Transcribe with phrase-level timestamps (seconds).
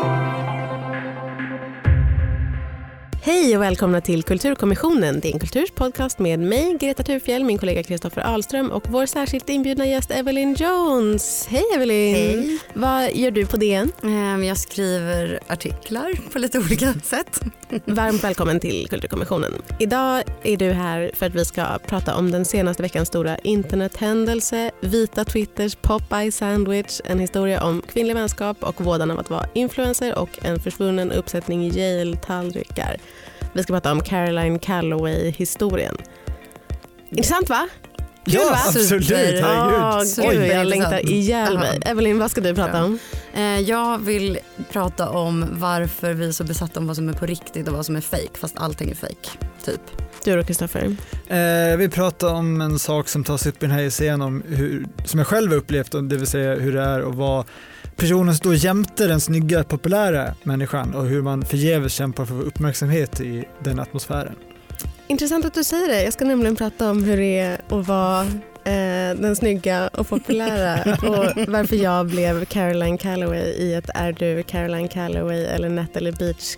[0.00, 0.29] thank you
[3.30, 5.20] Hej och välkomna till Kulturkommissionen.
[5.24, 10.10] En kulturspodcast med mig, Greta Thurfjell, min kollega Kristoffer Ahlström och vår särskilt inbjudna gäst
[10.10, 11.46] Evelyn Jones.
[11.50, 12.14] Hej Evelyn!
[12.14, 12.58] Hej.
[12.74, 13.92] Vad gör du på DN?
[14.02, 17.40] Ehm, Jag skriver artiklar på lite olika sätt.
[17.84, 19.52] Varmt välkommen till Kulturkommissionen.
[19.78, 24.70] Idag är du här för att vi ska prata om den senaste veckans stora internethändelse,
[24.80, 30.18] vita Twitters Popeye Sandwich, en historia om kvinnlig vänskap och vådan av att vara influencer
[30.18, 32.96] och en försvunnen uppsättning Yale-tallrikar.
[33.52, 35.96] Vi ska prata om Caroline Calloway-historien.
[37.10, 37.68] Intressant va?
[38.24, 38.58] Kul Ja, va?
[38.66, 39.10] absolut.
[39.10, 40.40] Herregud.
[40.40, 41.78] gud, jag längtar ihjäl mig.
[41.84, 41.90] Ja.
[41.90, 42.84] Evelyn, vad ska du prata Bra.
[42.84, 42.98] om?
[43.34, 44.38] Ehm, Jag vill
[44.72, 47.86] prata om varför vi är så besatta om vad som är på riktigt och vad
[47.86, 49.28] som är fake fast allting är fake.
[49.64, 49.80] Typ.
[50.24, 50.96] Du då Kristoffer?
[51.28, 54.86] Eh, vi pratar om en sak som tas upp i den här essän om hur,
[55.04, 57.44] som jag själv har upplevt, och det vill säga hur det är att vara
[58.00, 63.44] personen står jämte den snygga, populära människan och hur man förgäves kämpar för uppmärksamhet i
[63.58, 64.34] den atmosfären.
[65.06, 66.02] Intressant att du säger det.
[66.04, 68.22] Jag ska nämligen prata om hur det är att vara
[68.64, 74.42] eh, den snygga och populära och varför jag blev Caroline Calloway i ett Är du
[74.42, 76.56] Caroline Calloway eller Natalie Beach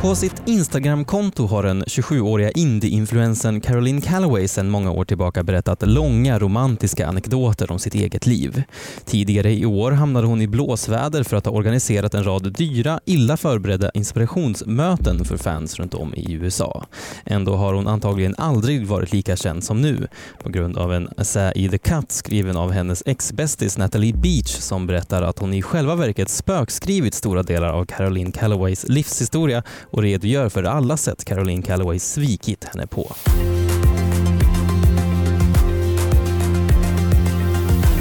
[0.00, 6.38] På sitt Instagramkonto har den 27-åriga indie-influensen Caroline Calloway sedan många år tillbaka berättat långa
[6.38, 8.62] romantiska anekdoter om sitt eget liv.
[9.04, 13.36] Tidigare i år hamnade hon i blåsväder för att ha organiserat en rad dyra, illa
[13.36, 16.86] förberedda inspirationsmöten för fans runt om i USA.
[17.24, 20.08] Ändå har hon antagligen aldrig varit lika känd som nu
[20.42, 24.86] på grund av en essä i The Cut skriven av hennes ex-bästis Natalie Beach som
[24.86, 30.48] berättar att hon i själva verket spökskrivit stora delar av Caroline Calloways livshistoria och redogör
[30.48, 33.12] för alla sätt Caroline Calloway svikit henne på.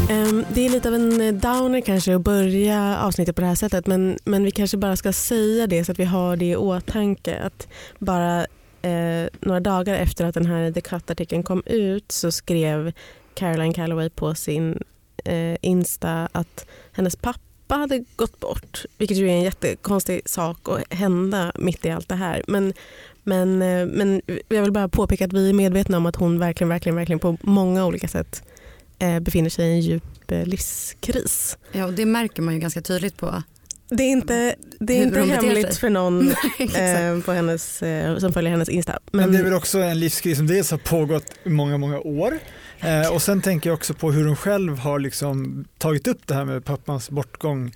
[0.10, 3.56] Ehm, det är lite av en eh, downer kanske att börja avsnittet på det här
[3.56, 6.56] sättet men, men vi kanske bara ska säga det så att vi har det i
[6.56, 7.40] åtanke.
[7.40, 7.68] Att
[8.00, 8.46] bara
[8.82, 12.92] eh, några dagar efter att den här The Cut-artikeln kom ut så skrev
[13.34, 14.84] Caroline Calloway på sin
[15.26, 18.86] eh, Insta att hennes pappa hade gått bort.
[18.98, 22.44] Vilket ju är en jättekonstig sak att hända mitt i allt det här.
[22.48, 22.74] Men,
[23.24, 26.70] men, eh, men jag vill bara påpeka att vi är medvetna om att hon verkligen,
[26.70, 28.44] verkligen, verkligen på många olika sätt
[29.00, 31.58] eh, befinner sig i en djup eh, livskris.
[31.72, 33.44] Ja, och det märker man ju ganska tydligt på.
[33.90, 36.28] Det är inte, det är inte hemligt för någon
[36.60, 39.00] eh, på hennes, eh, som följer hennes Insta.
[39.12, 42.40] Men, det är väl också en livskris som dels har pågått i många, många år
[42.82, 46.34] eh, och sen tänker jag också på hur hon själv har liksom tagit upp det
[46.34, 47.72] här med pappans bortgång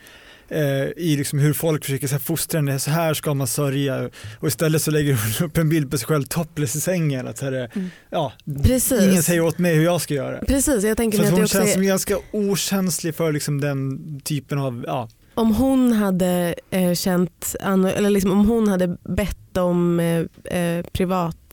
[0.50, 4.10] eh, i liksom hur folk försöker så här, fostra henne, så här ska man sörja
[4.40, 7.28] och istället så lägger hon upp en bild på sig själv topless i sängen.
[7.28, 7.90] Att här, Mm.
[8.10, 9.04] ja, Precis.
[9.04, 10.40] ingen säger åt mig hur jag ska göra.
[10.46, 13.62] Precis, jag tänker Så att att hon också känns är, som ganska okänslig för liksom
[13.62, 17.56] den typen av, ja, om hon hade eh, känt,
[17.96, 20.86] eller liksom om hon hade bett om eh,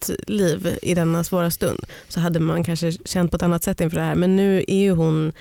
[0.06, 3.96] privatliv i denna svåra stund så hade man kanske känt på ett annat sätt inför
[3.96, 4.14] det här.
[4.14, 5.32] Men nu är ju hon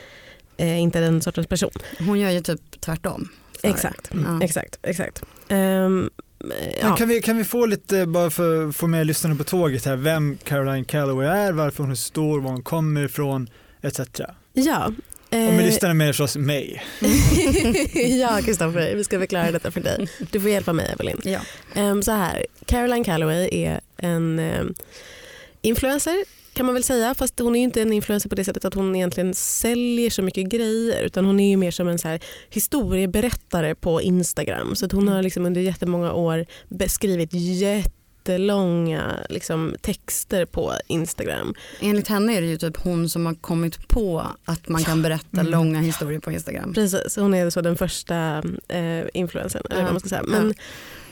[0.57, 1.71] eh, inte den sortens person.
[1.99, 3.29] Hon gör ju typ tvärtom.
[3.63, 4.43] Exakt, Ja.
[4.43, 5.23] exakt, exakt.
[5.47, 6.09] Men
[6.81, 6.95] ja.
[6.95, 9.95] Kan, vi, kan vi få lite, bara för att få med lyssnarna på tåget här,
[9.95, 13.49] vem Caroline Calloway är, varför hon är stor, var hon kommer ifrån,
[13.81, 13.99] etc.
[14.53, 14.91] ja.
[15.29, 16.83] Och med Eh, lyssnarna med förstås mig.
[18.19, 20.07] ja, Kristoffer, vi ska förklara detta för dig.
[20.31, 21.21] Du får hjälpa mig, Evelyn.
[21.23, 21.39] Ja.
[21.75, 24.75] Um, så här, Caroline Calloway är en um,
[25.61, 28.65] influencer kan man väl säga, fast hon är ju inte en influencer på det sättet
[28.65, 32.07] att hon egentligen säljer så mycket grejer utan hon är ju mer som en så
[32.07, 32.19] här
[32.49, 34.75] historieberättare på Instagram.
[34.75, 37.33] Så att hon har liksom under jättemånga år beskrivit
[38.33, 41.53] jättelånga liksom, texter på Instagram.
[41.79, 45.39] Enligt henne är det ju typ hon som har kommit på att man kan berätta
[45.39, 45.51] Mm.
[45.51, 46.73] långa historier på Instagram.
[46.73, 49.83] Precis, hon är så den första eh, influencern eller Ja.
[49.85, 50.23] vad man ska säga.
[50.27, 50.49] Men,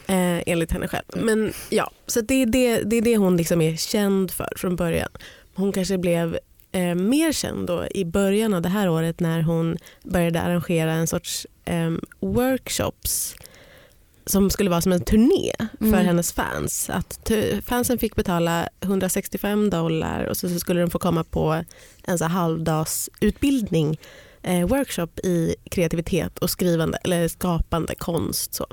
[0.07, 1.05] eh, enligt henne själv.
[1.15, 4.75] Men ja, så det är det, det är det hon liksom är känd för från
[4.75, 5.09] början.
[5.55, 6.37] Hon kanske blev
[6.71, 11.07] eh, mer känd då i början av det här året när hon började arrangera en
[11.07, 13.35] sorts eh, workshops
[14.27, 16.05] som skulle vara som en turné för Mm.
[16.05, 16.89] hennes fans.
[16.89, 17.31] Att
[17.65, 21.63] fansen fick betala 165 dollar och så, så skulle de få komma på
[22.03, 23.99] en så här halvdagsutbildning
[24.43, 28.53] eh, workshop i kreativitet och skrivande eller skapande konst.
[28.53, 28.65] Så.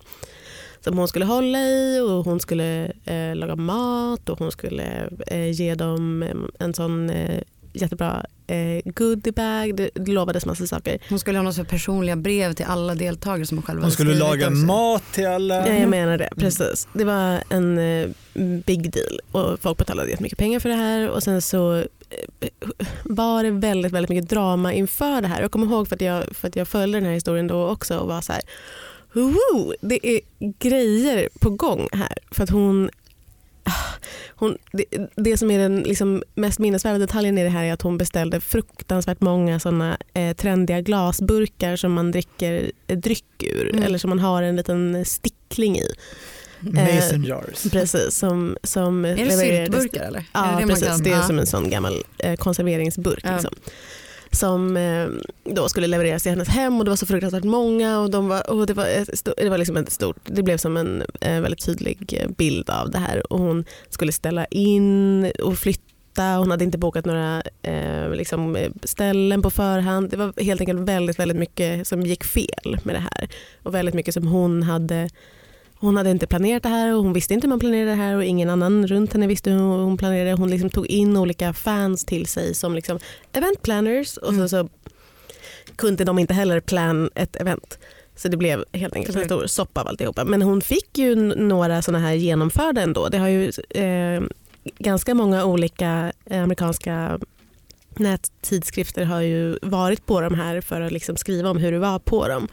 [0.81, 5.51] Som hon skulle hålla i och hon skulle eh, laga mat och hon skulle eh,
[5.51, 6.25] ge dem
[6.59, 7.41] en sån eh,
[7.73, 10.99] jättebra eh, goodiebag, det, det lovades massa saker.
[11.09, 14.15] Hon skulle ha något så personliga brev till alla deltagare som hon själv Hon skulle
[14.15, 14.57] laga också.
[14.59, 15.69] mat till alla.
[15.69, 16.89] Ja, jag menar det, precis.
[16.93, 18.09] Det var en eh,
[18.67, 21.85] big deal och folk betalade jättemycket pengar för det här och sen så eh,
[23.05, 25.41] var det väldigt, väldigt mycket drama inför det här.
[25.43, 27.99] Jag kommer ihåg för att jag, för att jag följde den här historien då också
[27.99, 28.43] och var så här,
[29.13, 29.75] Woho!
[29.81, 30.21] det är
[30.59, 32.19] grejer på gång här.
[32.31, 32.91] För att hon,
[34.37, 34.85] hon det,
[35.17, 38.41] det som är den liksom mest minnesvärda detaljen i det här är att hon beställde
[38.41, 43.83] fruktansvärt många såna eh, trendiga glasburkar som man dricker eh, dryck ur Mm.
[43.83, 45.89] eller som man har en liten stickling i.
[46.61, 47.63] Mason jars.
[47.73, 50.19] Precis, som, som Är det syltburkar eller?
[50.19, 50.89] är Ja, det det precis.
[50.89, 53.21] kan- Det är som en sån gammal eh, konserveringsburk.
[53.25, 53.33] Ja.
[53.33, 53.55] Liksom.
[54.35, 55.09] Som eh,
[55.45, 58.51] då skulle levereras till hennes hem och det var så fruktansvärt många och, de var,
[58.51, 61.41] och det, var ett stort, det var liksom ett stort, det blev som en eh,
[61.41, 65.81] väldigt tydlig bild av det här och hon skulle ställa in och flytta
[66.17, 70.11] hon hade inte bokat några eh, liksom, ställen på förhand.
[70.11, 73.29] Det var helt enkelt väldigt, väldigt mycket som gick fel med det här.
[73.63, 75.09] Och väldigt mycket som hon hade
[75.85, 78.17] hon hade inte planerat det här och hon visste inte hur man planerade det här
[78.17, 80.37] och ingen annan runt henne visste hur hon planerade det.
[80.37, 82.99] Hon liksom tog in olika fans till sig som liksom
[83.33, 84.49] event planners och Mm.
[84.49, 84.69] så, så
[85.77, 87.79] kunde de inte heller plan ett event.
[88.17, 90.25] Så det blev helt enkelt en stor soppa av alltihopa.
[90.25, 93.09] Men hon fick ju några sådana här genomförda ändå.
[93.09, 94.23] Det har ju eh,
[94.79, 97.21] ganska många olika eh, amerikanska
[97.97, 101.99] nättidskrifter har ju varit på de här för att liksom skriva om hur det var
[101.99, 102.49] på dem.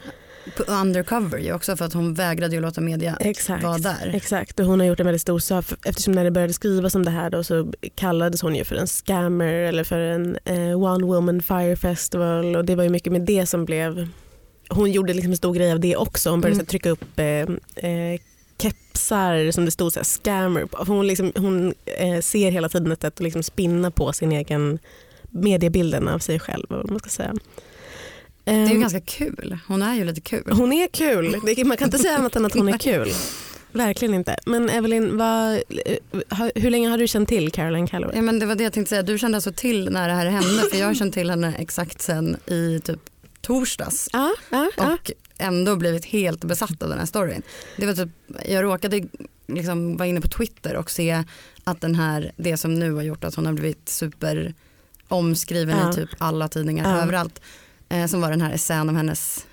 [0.66, 3.64] Undercover ju också för att hon vägrade ju låta media Exakt.
[3.64, 4.10] vara där.
[4.14, 7.04] Exakt och hon har gjort en väldigt stor sak eftersom när det började skrivas om
[7.04, 11.06] det här då så kallades hon ju för en scammer eller för en eh, one
[11.06, 14.08] woman fire festival och det var ju mycket med det som blev
[14.68, 16.30] hon gjorde liksom en stor grej av det också.
[16.30, 16.66] Hon började Mm.
[16.66, 17.26] trycka upp eh,
[17.90, 18.20] eh,
[18.58, 20.84] kepsar som det stod så här scammer på.
[20.84, 24.78] Hon, liksom, hon eh, ser hela tiden ett sätt att liksom spinna på sin egen
[25.30, 26.66] mediebilden av sig själv.
[26.68, 27.34] Vad man ska säga.
[28.44, 29.58] Det är ju Ehm, ganska kul.
[29.68, 30.42] Hon är ju lite kul.
[30.52, 31.36] hon är kul.
[31.66, 33.08] Man kan inte säga annat än att hon är kul.
[33.72, 34.36] Verkligen inte.
[34.46, 38.16] Men Evelyn, vad, eh, hur länge har du känt till Caroline Calloway?
[38.16, 39.02] Ja, men det var det jag tänkte säga.
[39.02, 42.02] Du kände alltså till när det här hände för jag har känt till henne exakt
[42.02, 43.00] sen i typ
[43.40, 44.92] torsdags Ja, ja, ja.
[44.92, 47.42] och ändå blivit helt besatt av den här storyn.
[47.76, 48.08] Det var typ,
[48.48, 49.02] jag råkade
[49.48, 51.24] liksom vara inne på Twitter och se
[51.64, 54.54] att den här, det som nu har gjort att hon har blivit super
[55.08, 57.40] omskriven i typ alla tidningar överallt.
[57.92, 59.46] Eh, som var den här essän om hennes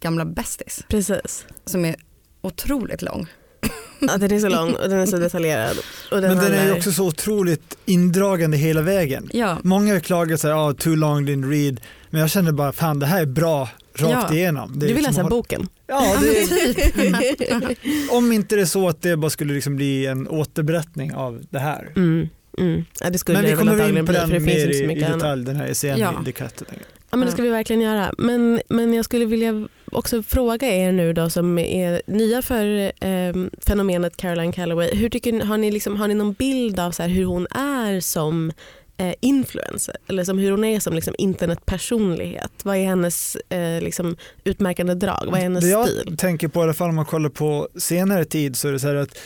[0.00, 1.44] gamla bästis Precis.
[1.64, 1.96] som är
[2.42, 3.26] otroligt lång.
[4.00, 5.76] Ja, den är så lång och den är så detaljerad.
[6.10, 9.30] Och den Men den är ju handlar- också så otroligt indragande hela vägen.
[9.32, 11.80] Ja, Många har klagat sig, ah, too long didn't read.
[12.10, 13.68] Men jag känner bara, fan det här är bra
[13.98, 14.34] rakt Ja.
[14.34, 14.78] igenom.
[14.78, 15.68] Du vill liksom läsa håll- boken?
[15.86, 17.78] Ja, det är, typ.
[18.12, 21.58] om inte det är så att det bara skulle liksom bli en återberättning av det
[21.58, 21.92] här.
[21.96, 22.28] Mm.
[22.58, 22.84] Mm.
[23.00, 25.56] Ja, det skulle Men vi kommer in på den mer så i, i detalj, den
[25.56, 26.14] här essän Ja.
[26.22, 26.62] i The Cut.
[27.16, 28.14] Ja, men det ska vi verkligen göra.
[28.18, 33.34] Men, men jag skulle vilja också fråga er nu då som är nya för eh,
[33.66, 34.94] fenomenet Caroline Calloway.
[34.94, 38.52] Hur tycker, har, ni liksom, har ni någon bild av så hur hon är som
[38.96, 39.96] eh, influencer?
[40.08, 42.52] Eller som hur hon är som liksom, internetpersonlighet?
[42.62, 45.26] Vad är hennes eh, liksom, utmärkande drag?
[45.30, 46.16] Vad är hennes det jag stil?
[46.16, 48.86] tänker på, i alla fall om man kollar på senare tid, så är det så
[48.86, 49.18] här att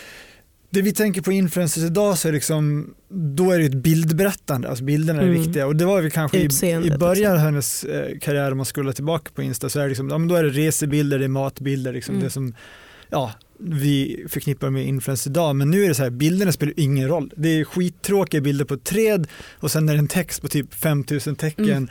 [0.70, 4.84] det vi tänker på influencers idag så är liksom, då är det ett bildberättande, alltså
[4.84, 5.42] bilderna är Mm.
[5.42, 8.56] viktiga och det var vi kanske i, Utseendet i början av hennes eh, karriär om
[8.56, 11.24] man skulle tillbaka på Insta så är det liksom, ja, då är det resebilder, det
[11.24, 12.24] är matbilder, liksom Mm.
[12.24, 12.54] det som
[13.08, 17.08] ja, vi förknippar med influencers idag men nu är det så här, bilderna spelar ingen
[17.08, 17.32] roll.
[17.36, 19.26] Det är skittråkiga bilder på ett träd
[19.58, 21.64] och sen är det en text på typ 5000 tecken.
[21.70, 21.88] Mm.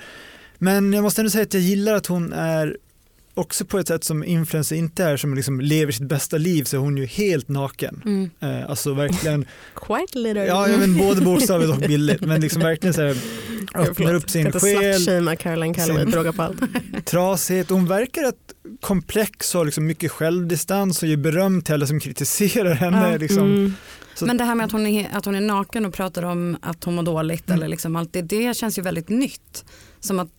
[0.58, 2.78] Men jag måste ändå säga att jag gillar att hon är
[3.40, 6.76] också på ett sätt som influencer inte är, som liksom lever sitt bästa liv så
[6.78, 8.02] är hon ju helt naken.
[8.06, 8.30] Mm.
[8.40, 10.48] Eh, alltså verkligen, Quite literally.
[10.50, 13.18] ja vet både bokstavligt och bildligt, men liksom verkligen så här,
[13.76, 16.60] öppnar upp sin ska själ, inte slutshamea Caroline Calloway råga på allt.
[17.06, 17.70] trasighet.
[17.70, 18.36] Hon verkar rätt
[18.82, 23.12] komplex och har liksom mycket självdistans och ger beröm till alla som kritiserar henne.
[23.12, 23.18] Ja.
[23.18, 23.44] Liksom.
[23.44, 23.74] Mm.
[24.16, 26.58] Så- Men det här med att hon, är, att hon är naken och pratar om
[26.62, 27.58] att hon mår dåligt Mm.
[27.60, 29.66] eller liksom allt det, det känns ju väldigt nytt.
[30.00, 30.30] Som att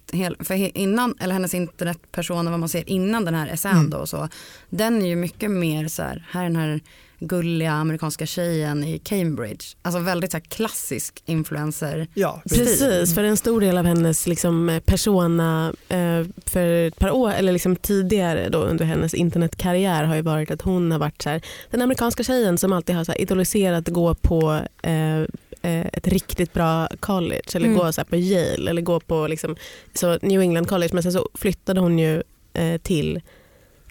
[0.40, 3.90] för innan, eller hennes internetpersoner, vad man ser innan den här essän Mm.
[3.90, 4.28] då och så,
[4.70, 6.80] den är ju mycket mer så här, här är den här
[7.22, 9.64] gulliga amerikanska tjejen i Cambridge.
[9.82, 12.08] Alltså väldigt så här klassisk influencer.
[12.14, 17.32] Ja, Precis, för en stor del av hennes liksom, persona eh, för ett par år,
[17.32, 21.28] eller liksom tidigare då, under hennes internetkarriär har ju varit att hon har varit så
[21.30, 25.26] här, den amerikanska tjejen som alltid har så här, idoliserat gå på eh, eh,
[25.62, 27.78] ett riktigt bra college eller Mm.
[27.78, 29.56] gå så här, på Yale eller gå på liksom,
[29.94, 32.22] så New England college men sen så flyttade hon ju
[32.54, 33.20] eh, till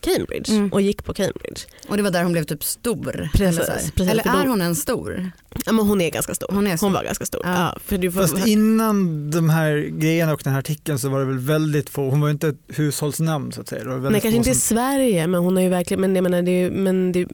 [0.01, 0.69] Cambridge Mm.
[0.73, 1.61] och gick på Cambridge.
[1.88, 3.29] Och det var där hon blev typ stor.
[3.33, 5.31] Precis, eller precis, eller är då- hon en stor?
[5.65, 6.47] Ja, men hon är ganska stor.
[6.51, 6.88] Hon är stor.
[6.88, 7.41] Hon var ganska stor.
[7.45, 7.51] Ja.
[7.73, 7.77] Ja.
[7.85, 11.25] för du får, Fast innan de här grejerna och den här artikeln så var det
[11.25, 13.83] väl väldigt få, hon var ju inte ett hushållsnamn så att säga.
[13.83, 16.01] Det var väldigt Nej, kanske få inte i som- Sverige men hon har ju verkligen,
[16.01, 17.27] men jag menar, det, är, ju- men det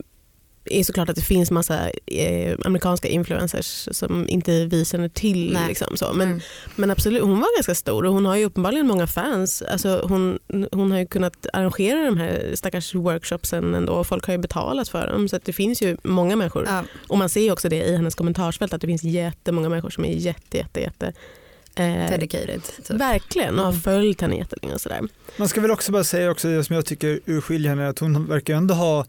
[0.65, 5.57] är såklart att det finns massa eh, amerikanska influencers som inte vi känner till.
[5.67, 6.13] Liksom, så.
[6.13, 6.39] Men, Mm.
[6.75, 9.61] men absolut, hon var ganska stor och hon har ju uppenbarligen många fans.
[9.61, 10.39] Alltså, hon,
[10.71, 14.89] hon har ju kunnat arrangera de här stackars workshopsen ändå och folk har ju betalat
[14.89, 15.29] för dem.
[15.29, 16.65] Så att det finns ju många människor.
[16.67, 16.83] Ja.
[17.07, 20.05] Och man ser ju också det i hennes kommentarsfält att det finns jättemånga människor som
[20.05, 21.13] är jätte, jätte, jätte
[21.75, 22.61] eh, Dedicated.
[22.87, 22.89] Typ.
[23.01, 23.81] Verkligen och har Mm.
[23.81, 25.01] följt henne jättelänge och sådär.
[25.37, 28.27] Man ska väl också bara säga också det som jag tycker urskiljer henne, att hon
[28.27, 29.05] verkar ändå ha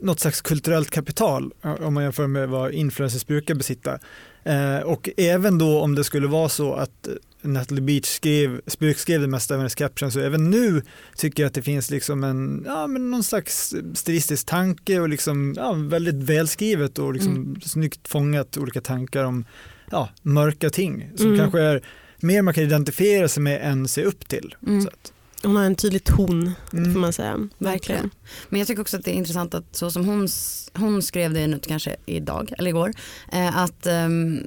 [0.00, 3.98] något slags kulturellt kapital om man jämför med vad influencers brukar besitta.
[4.44, 7.08] Eh, och även då om det skulle vara så att
[7.42, 10.82] Natalie Beach skrev, spökskrev det mesta av hennes caption så även nu
[11.16, 15.54] tycker jag att det finns liksom en, ja, men någon slags stilistisk tanke och liksom,
[15.56, 17.60] ja, väldigt välskrivet och liksom Mm.
[17.60, 19.44] snyggt fångat olika tankar om
[19.90, 21.38] ja, mörka ting som Mm.
[21.38, 21.82] kanske är
[22.20, 24.54] mer man kan identifiera sig med än se upp till.
[24.66, 24.80] Mm.
[24.82, 26.92] Så att, Hon har en tydlig ton mm.
[26.92, 27.48] får man säga.
[27.58, 28.10] Verkligen.
[28.48, 30.28] Men jag tycker också att det är intressant att så som hon,
[30.74, 32.92] hon skrev det nu kanske idag eller igår.
[33.32, 34.42] Eh, att ehm,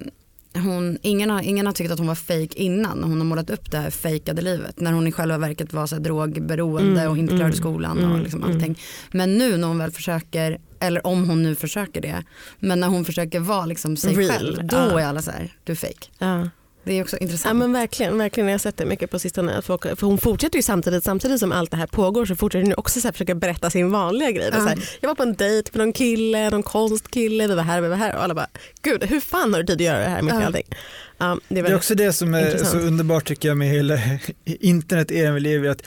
[0.54, 3.04] hon, ingen, har, ingen har tyckt att hon var fake innan.
[3.04, 4.80] Hon har målat upp det här fejkade livet.
[4.80, 7.98] När hon i själva verket var så här drogberoende Mm, och inte mm, klarade skolan
[7.98, 8.56] och mm, liksom mm.
[8.56, 8.80] allting.
[9.12, 12.24] Men nu när hon väl försöker, eller om hon nu försöker det.
[12.60, 14.68] Men när hon försöker vara liksom sig Real, själv.
[14.68, 15.00] Då ja.
[15.02, 16.08] är alla så här, du är fake.
[16.18, 16.50] Ja.
[16.84, 17.60] Det är också Ja, intressant.
[17.60, 18.48] men verkligen, verkligen.
[18.50, 19.62] Jag har sett det mycket på sistone.
[19.62, 22.74] Folk, för hon fortsätter ju samtidigt, samtidigt som allt det här pågår så fortsätter hon
[22.78, 24.50] också så här försöka berätta sin vanliga grej.
[24.54, 24.60] Ja.
[24.60, 27.82] Så här, jag var på en dejt med någon kille, någon konstkille, vi var här,
[27.82, 28.48] vi var här och alla bara
[28.82, 30.46] gud hur fan har du tid att göra det här i Ja.
[30.46, 30.68] allting?
[31.18, 32.70] Ja, det är Det är också det som är intressant.
[32.72, 33.98] så underbart tycker jag med hela
[34.46, 35.84] internet-eran vi lever i, att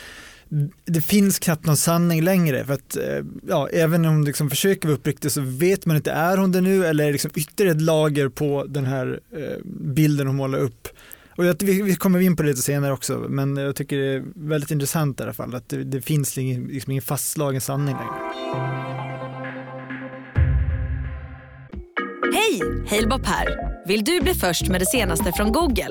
[0.85, 2.65] det finns knappt någon sanning längre.
[2.65, 6.13] För att, eh, ja, även om hon liksom försöker vara uppriktig så vet man inte,
[6.13, 9.65] är hon det nu eller är det liksom ytterligare ett lager på den här eh,
[9.65, 10.89] bilden hon målar upp.
[11.37, 14.15] Och jag, vi, vi kommer in på det lite senare också, men jag tycker det
[14.15, 17.95] är väldigt intressant i alla fall att det, det finns ingen, liksom ingen fastslagen sanning
[17.95, 18.15] längre.
[22.35, 22.61] Hej!
[22.91, 23.74] Halebop här.
[23.87, 25.89] Vill du bli först med det senaste från Google?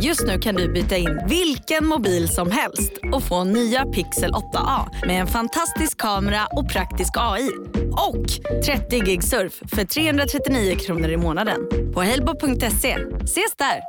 [0.00, 5.06] Just nu kan du byta in vilken mobil som helst och få nya Pixel 8A
[5.06, 7.50] med en fantastisk kamera och praktisk AI.
[7.92, 8.26] Och
[8.64, 11.60] 30 gig surf för 339 kronor i månaden
[11.94, 12.96] på halebop.se.
[13.24, 13.80] Ses där!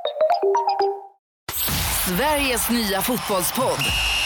[2.08, 4.17] Sveriges nya fotbollspodd.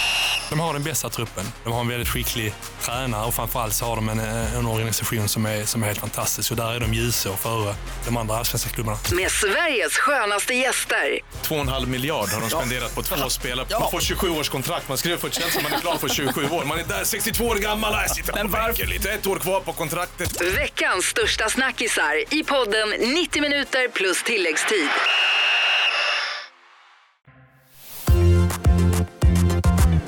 [0.51, 1.45] De har den bästa truppen.
[1.63, 5.45] De har en väldigt skicklig tränare och framförallt så har de en, en organisation som
[5.45, 6.51] är, som är helt fantastisk.
[6.51, 8.97] Och där är de ljusår före de andra allsvenska klubbarna.
[9.11, 11.19] Med Sveriges skönaste gäster.
[11.43, 13.67] 2,5 miljard har de spenderat på två spelare.
[13.79, 14.87] Man får 27 års kontrakt.
[14.89, 16.65] Man skriver för ett känns som man är klar för 27 år.
[16.65, 17.93] Man är där 62 år gammal.
[17.93, 18.85] Jag sitter Men varför?
[18.85, 19.11] lite.
[19.11, 20.41] Ett år kvar på kontraktet.
[20.41, 24.89] Veckans största snackisar i podden 90 minuter plus tilläggstid.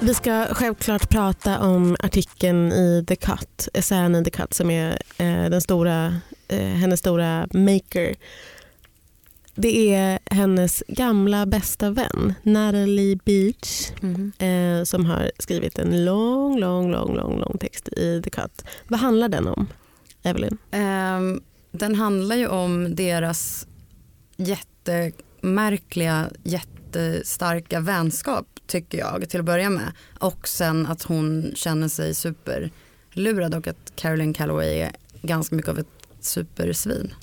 [0.04, 4.92] Vi ska självklart prata om artikeln i The Cut, essären i The Cut som är
[5.18, 6.06] eh, den stora,
[6.48, 8.16] eh, hennes stora maker.
[9.56, 14.32] Det är hennes gamla bästa vän Natalie Beach Mhm.
[14.38, 18.66] eh, som har skrivit en lång, lång, lång, lång, lång text i The Cut.
[18.88, 19.68] Vad handlar den om,
[20.24, 20.58] Evelyn?
[20.72, 21.42] Ehm,
[21.72, 23.68] den handlar ju om deras
[24.38, 29.92] jättemärkliga, jättestarka vänskap tycker jag till att börja med.
[30.20, 34.92] Och sen att hon känner sig superlurad och att Caroline Calloway är
[35.22, 35.88] ganska mycket av ett
[36.20, 37.14] supersvin.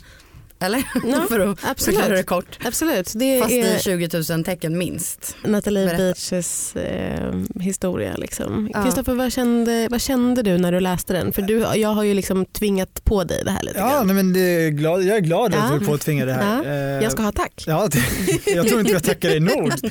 [0.62, 0.82] Eller?
[1.06, 1.98] Ja, För att absolut.
[1.98, 2.58] förklara det kort.
[2.64, 5.36] Absolut, det Fast är i 20 000 tecken minst.
[5.44, 6.02] Natalie Berätta.
[6.02, 8.14] Beaches eh, historia.
[8.16, 8.70] Liksom.
[8.74, 8.84] Ja.
[8.84, 11.32] Kristoffer, vad, kände, vad kände du när du läste den?
[11.32, 14.06] För du, jag har ju liksom tvingat på dig det här lite Ja, grann.
[14.06, 15.78] nej, men det är glad, jag är glad att Ja.
[15.80, 16.64] du påtvingar det här.
[16.64, 17.64] Eh, Jag ska ha tack.
[17.66, 18.02] Ja, det,
[18.54, 19.72] jag tror inte jag tackar dig nog.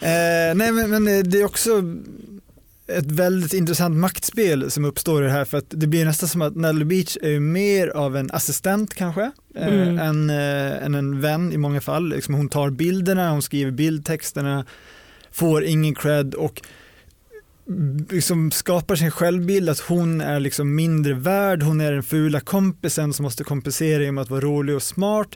[0.00, 1.70] Eh, nej, men, men det är också
[2.86, 6.42] ett väldigt intressant maktspel som uppstår i det här för att det blir nästan som
[6.42, 9.98] att Natalie Beach är mer av en assistent kanske eh, Mm.
[9.98, 12.08] än, eh, än en vän i många fall.
[12.08, 14.64] Liksom hon tar bilderna, hon skriver bildtexterna,
[15.32, 16.62] får ingen cred och
[18.10, 23.12] liksom skapar sin självbild att hon är liksom mindre värd, hon är den fula kompisen
[23.12, 25.28] som måste kompensera genom att vara rolig och smart.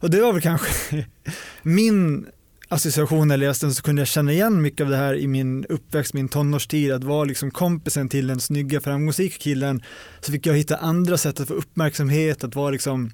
[0.00, 1.06] Och det var väl kanske
[1.62, 2.26] min
[2.68, 5.26] association när jag läste den så kunde jag känna igen mycket av det här i
[5.26, 9.82] min uppväxt, min tonårstid, att vara liksom kompisen till den snygga framgångsrika killen.
[10.20, 13.10] Så fick jag hitta andra sätt att få uppmärksamhet, att vara liksom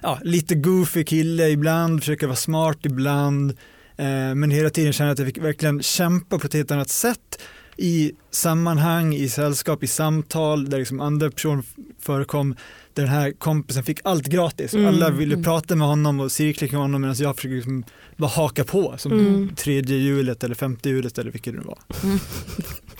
[0.00, 3.50] ja, lite goofy kille ibland, försöka vara smart ibland.
[3.96, 7.38] Eh, men hela tiden känna att jag fick verkligen kämpa på ett helt annat sätt
[7.76, 11.64] i sammanhang, i sällskap, i samtal där liksom andra personer
[12.00, 12.56] förekom
[13.00, 14.74] den här kompisen fick allt gratis.
[14.74, 14.86] Mm.
[14.86, 17.84] Alla ville prata med honom och cirkla kring honom medan jag försökte liksom
[18.16, 19.54] bara haka på som Mm.
[19.56, 21.78] tredje hjulet eller femte hjulet eller vilket det nu var.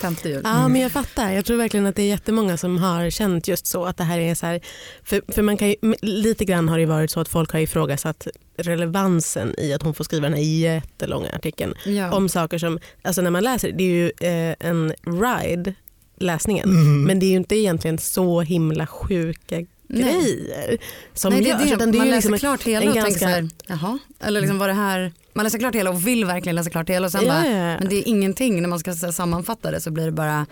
[0.01, 0.41] Femte jul.
[0.45, 1.31] Ja, men jag fattar.
[1.33, 4.19] Jag tror verkligen att det är jättemånga som har känt just så att det här
[4.19, 4.61] är så här,
[5.05, 7.61] för, för man kan ju, lite grann har det ju varit så att folk har
[7.61, 8.27] ifrågasatt
[8.59, 12.13] relevansen i att hon får skriva den här jättelånga artikeln Ja.
[12.13, 14.07] om saker som, alltså när man läser, det är ju
[14.51, 15.75] eh, en ride
[16.19, 17.03] läsningen Mm.
[17.05, 19.57] men det är ju inte egentligen så himla sjuka.
[19.99, 20.79] Grejer
[21.15, 21.73] som Nej, det görs, är det.
[21.75, 23.49] utan man är läser liksom klart hela och ganska- tänker så här,
[23.83, 26.89] jaha, eller liksom var det här, man läser klart hela och vill verkligen läsa klart
[26.91, 27.77] hela och sen Ja, bara, ja, ja.
[27.79, 30.47] men det är ingenting när man ska så här sammanfatta det så blir det bara,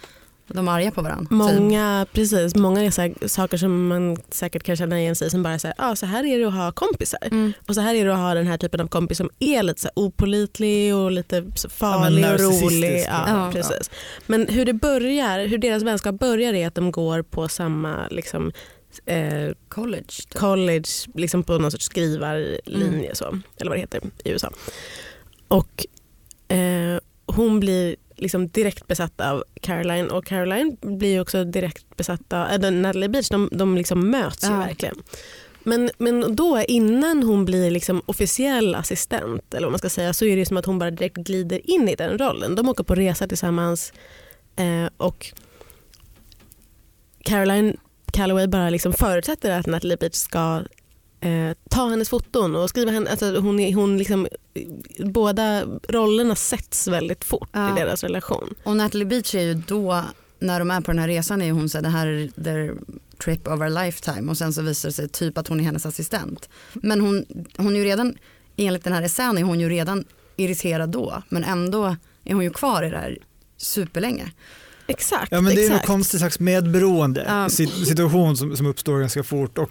[0.53, 1.23] de är arga på varandra.
[1.25, 1.31] typ.
[1.31, 5.43] Många, precis, många så här, saker som man säkert kan känna igen sig i som
[5.43, 7.19] bara säger ah, så här är det att ha kompisar.
[7.31, 7.53] Mm.
[7.69, 9.81] Och så här är det att ha den här typen av kompis som är lite
[9.81, 13.05] så här opolitlig och lite så farlig Ja, och rolig.
[13.09, 13.51] Ja, Ja.
[13.53, 13.91] precis.
[14.27, 18.53] Men hur det börjar, hur deras vänskap börjar är att de går på samma liksom,
[19.07, 20.05] eh, College.
[20.07, 20.35] Typ.
[20.35, 23.15] college liksom på någon sorts skrivarlinje Mm.
[23.15, 23.25] så,
[23.57, 24.51] eller vad det heter i USA.
[25.49, 25.87] Och
[26.49, 32.47] eh, hon blir liksom direkt besatt av Caroline och Caroline blir också direkt besatt av
[32.65, 33.29] äh, Natalie Beach.
[33.29, 34.59] De, de liksom möts ju Ja.
[34.59, 34.97] verkligen.
[35.63, 40.25] Men, men då innan hon blir liksom officiell assistent eller vad man ska säga så
[40.25, 42.55] är det som att hon bara direkt glider in i den rollen.
[42.55, 43.93] De åker på resa tillsammans
[44.57, 45.33] eh, och
[47.25, 47.77] Caroline
[48.13, 50.63] Calloway bara liksom förutsätter att Natalie Beach ska
[51.21, 53.11] eh, ta hennes foton och skriva henne.
[53.11, 54.29] Alltså hon, hon liksom,
[54.99, 57.73] båda rollerna sätts väldigt fort Ja.
[57.77, 58.55] i deras relation.
[58.65, 60.05] Och Natalie Beach är ju då,
[60.39, 62.75] när de är på den här resan är hon så här, det här är their
[63.25, 65.87] trip of a lifetime och sen så visar det sig typ att hon är hennes
[65.87, 66.49] assistent.
[66.73, 67.25] Men hon,
[67.57, 68.15] hon är ju redan,
[68.57, 70.05] enligt den här essän är hon ju redan
[70.37, 73.19] irriterad då men ändå är hon ju kvar i det här
[73.57, 74.33] superlänge.
[74.91, 75.29] Exakt.
[75.31, 75.87] Ja men det är någon exakt.
[75.87, 77.25] konstig slags medberoende
[77.87, 79.59] situation som, som uppstår ganska fort.
[79.59, 79.71] Och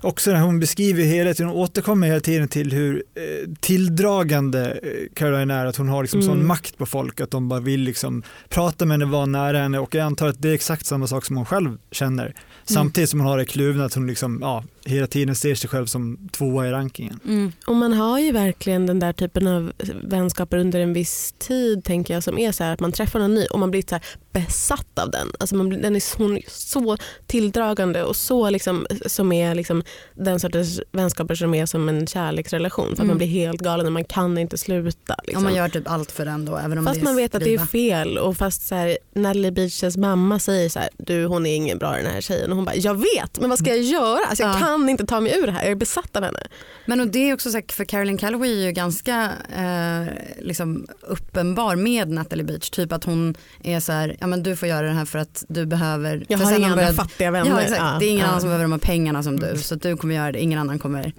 [0.00, 5.14] också när hon beskriver hela tiden, hon återkommer hela tiden till hur eh, tilldragande eh,
[5.14, 6.30] Caroline är, att hon har liksom Mm.
[6.30, 9.78] sån makt på folk, att de bara vill liksom prata med henne, vara nära henne
[9.78, 12.34] och jag antar att det är exakt samma sak som hon själv känner.
[12.64, 15.86] Samtidigt som hon har det kluvna att hon liksom, ja, hela tiden ser sig själv
[15.86, 17.52] som tvåa i rankingen.
[17.66, 22.14] Och man har ju verkligen den där typen av vänskaper under en viss tid tänker
[22.14, 24.04] jag som är så här att man träffar någon ny och man blir så här
[24.32, 25.28] besatt av den.
[25.40, 29.82] Alltså man blir, den är, hon är så tilldragande och så liksom, som är liksom
[30.14, 33.08] den sortens vänskaper som är som en kärleksrelation för att Mm.
[33.08, 35.16] man blir helt galen och man kan inte sluta.
[35.24, 35.36] Liksom.
[35.36, 37.54] Och man gör typ allt för den då även om Fast man vet att det
[37.54, 41.54] är fel och fast så här, Natalie Beaches mamma säger så här, du hon är
[41.56, 44.24] ingen bra den här tjejen och hon bara, jag vet men vad ska jag göra?
[44.28, 44.58] Alltså, jag Ja.
[44.82, 46.40] Kan inte ta mig ur det här, jag är besatt av henne.
[46.86, 50.06] Men och det är också så här, för Caroline Calloway är ju ganska eh,
[50.38, 52.70] liksom uppenbar med Natalie Beach.
[52.70, 55.44] Typ att hon är så här, ja men du får göra det här för att
[55.48, 56.26] du behöver.
[56.28, 57.50] Jag har inga andra fattiga vänner.
[57.50, 57.80] Ja, exakt.
[57.80, 58.26] Ja, det är ingen ja.
[58.26, 59.58] annan som behöver de här pengarna som du.
[59.58, 61.12] Så att du kommer göra det, ingen annan kommer.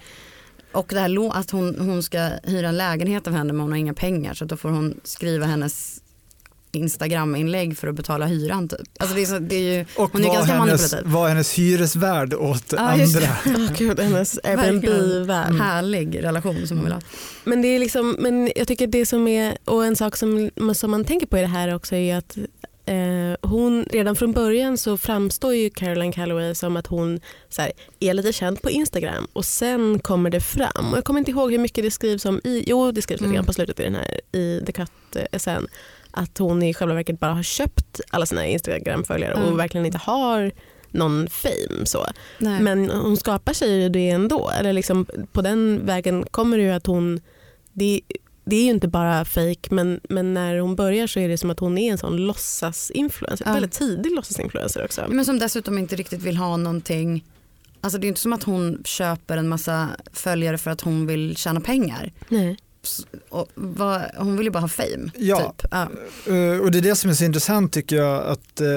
[0.71, 3.77] Och det här att hon, hon ska hyra en lägenhet av henne men hon har
[3.77, 6.01] inga pengar så då får hon skriva hennes
[6.71, 8.79] Instagram-inlägg för att betala hyran typ.
[8.99, 11.11] Alltså det är, så, det är ju, Och hon är var ganska hennes, manipulativ.
[11.13, 12.55] var hennes hyresvärd åt
[12.97, 13.29] just andra.
[13.45, 15.53] Åh gud, hennes Airbnb-värld.
[15.53, 17.01] Härlig relation som hon vill ha.
[17.43, 20.91] Men, det är liksom, men jag tycker det som är, och en sak som, som
[20.91, 22.37] man tänker på i det här också är att
[22.85, 27.71] eh, hon, redan från början så framstår ju Caroline Calloway som att hon så här,
[27.99, 30.91] är lite känd på Instagram och sen kommer det fram.
[30.91, 33.25] Och jag kommer inte ihåg hur mycket det skrivs om i, jo det skrivs lite
[33.29, 33.35] Mm.
[33.35, 35.67] grann på slutet i den här i The Cut-essän.
[36.11, 39.45] Att hon i själva verket bara har köpt alla sina Instagram-följare Mm.
[39.53, 40.51] och verkligen inte har
[40.91, 41.85] någon fame.
[41.85, 42.05] Så.
[42.37, 42.61] Nej.
[42.61, 44.49] Men hon skapar sig ju det ändå.
[44.59, 47.21] Eller liksom, på den vägen kommer det ju att hon...
[47.73, 48.01] Det,
[48.45, 51.49] det är ju inte bara fake men, men när hon börjar så är det som
[51.49, 53.45] att hon är en sån låtsasinfluencer.
[53.45, 53.53] Ja.
[53.53, 55.05] Väldigt tidig låtsasinfluencer också.
[55.09, 57.25] Men som dessutom inte riktigt vill ha någonting.
[57.81, 61.37] Alltså det är inte som att hon köper en massa följare för att hon vill
[61.37, 62.11] tjäna pengar.
[62.27, 62.57] Nej.
[63.55, 65.11] Vad, hon vill ju bara ha fame.
[65.15, 65.53] Ja.
[65.57, 65.71] Typ.
[65.71, 65.81] Ja.
[66.33, 68.67] Eh, och det är det som är så intressant tycker jag att eh,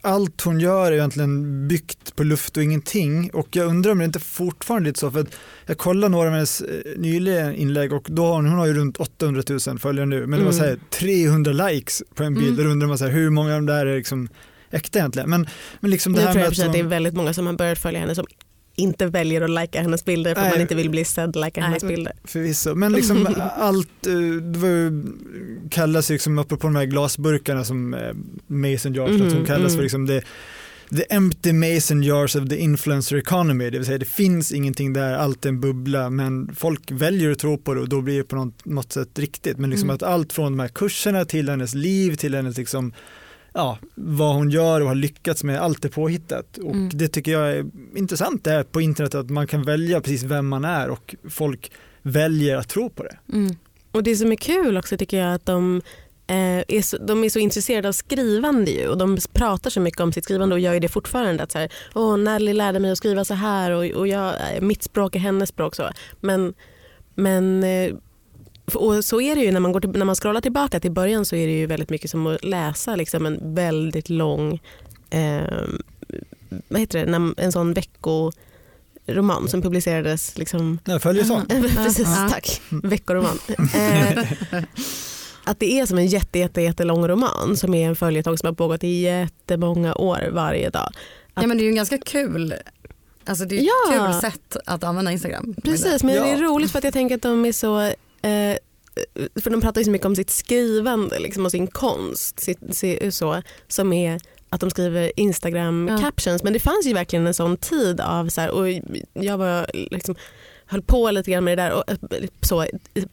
[0.00, 4.04] allt hon gör är egentligen byggt på luft och ingenting och jag undrar om det
[4.04, 7.92] inte fortfarande är lite så för att jag kollade några av hennes eh, nyliga inlägg
[7.92, 10.52] och då har hon, hon har ju runt 800 000 följare nu men det var
[10.52, 12.58] så här 300 likes på en bild Mm.
[12.58, 14.28] och då undrar man så här, hur många av de där är liksom
[14.70, 15.48] äkta egentligen men,
[15.80, 17.34] men liksom det Nu här tror med jag sig att att det är väldigt många
[17.34, 18.26] som har börjat följa henne som
[18.76, 20.54] inte väljer att lajka hennes bilder för att Nej.
[20.54, 21.68] man inte vill bli sedd lajka Nej.
[21.68, 22.12] hennes bilder.
[22.24, 24.12] Förvisso, men liksom allt, eh,
[24.42, 25.02] det var ju,
[25.70, 28.00] kallas ju liksom, apropå de här glasburkarna som eh,
[28.46, 29.76] Mason Jar, att Mhm, hon kallas mm.
[29.76, 30.22] för liksom det,
[30.96, 35.14] the empty mason jars of the influencer economy, det vill säga det finns ingenting där,
[35.14, 38.24] allt är en bubbla, men folk väljer att tro på det och då blir det
[38.24, 39.58] på något, något sätt riktigt.
[39.58, 39.94] Men liksom Mm.
[39.94, 42.92] att allt från de här kurserna till hennes liv, till hennes liksom,
[43.56, 46.58] ja, vad hon gör och har lyckats med, allt är påhittat.
[46.58, 46.90] Och Mm.
[46.92, 50.48] det tycker jag är intressant det här på internet, att man kan välja precis vem
[50.48, 53.16] man är och folk väljer att tro på det.
[53.32, 53.56] Mm.
[53.92, 55.82] Och det som är kul också tycker jag att de
[56.26, 60.00] eh, är så, de är så intresserade av skrivande ju, och de pratar så mycket
[60.00, 61.42] om sitt skrivande och gör det fortfarande.
[61.42, 64.60] Att så här, Åh, Nelly lärde mig att skriva så här och, och jag, eh,
[64.60, 65.74] mitt språk är hennes språk.
[65.74, 65.90] Så.
[66.20, 66.54] Men,
[67.14, 67.92] men eh,
[68.74, 71.24] och så är det ju när man, går till, när man scrollar tillbaka till början
[71.24, 74.60] så är det ju väldigt mycket som att läsa liksom en väldigt lång
[75.10, 75.42] eh,
[76.68, 81.48] vad heter det, en sån veckoroman som publicerades liksom Jag följer sånt.
[81.76, 82.28] Precis, Ja.
[82.30, 82.60] tack.
[82.82, 83.38] Veckoroman.
[83.74, 84.24] Eh,
[85.44, 88.54] att det är som en jätte, jätte, jättelång roman som är en följetong som har
[88.54, 90.92] pågått i jättemånga år varje dag.
[91.34, 92.54] Ja men det är ju en ganska kul,
[93.24, 94.06] alltså det är ett Ja.
[94.20, 95.54] kul sätt att använda Instagram.
[95.64, 96.48] Precis, men det är Ja.
[96.48, 97.92] roligt för att jag tänker att de är så
[98.26, 98.56] eh,
[99.42, 103.10] för de pratar ju så mycket om sitt skrivande liksom, och sin konst sitt, si-
[103.12, 105.98] så, som är att de skriver Instagram Ja.
[105.98, 108.68] captions men det fanns ju verkligen en sån tid av så här, och
[109.12, 110.14] jag var liksom
[110.66, 111.96] höll på lite grann med det där och, eh,
[112.40, 112.66] så,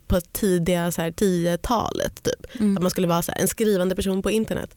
[0.08, 2.60] på tidiga så här, 10-talet typ.
[2.62, 2.78] Mm.
[2.78, 4.76] Att man skulle vara så här, en skrivande person på internet.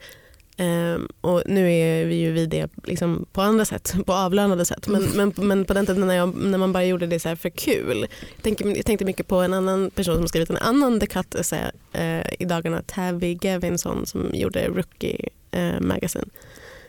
[0.57, 4.89] Ehm, och nu är vi ju vid det liksom, på andra sätt, på avlönade sätt.
[4.89, 7.51] Men, men, men på den tiden när, jag, när man bara gjorde det så för
[7.51, 8.07] kul.
[8.35, 11.35] Jag, tänker, jag tänkte mycket på en annan person som skrivit en annan The Cut
[11.35, 16.27] essä eh, i dagarna, Tavi Gevinson som gjorde Rookie eh, Magazine.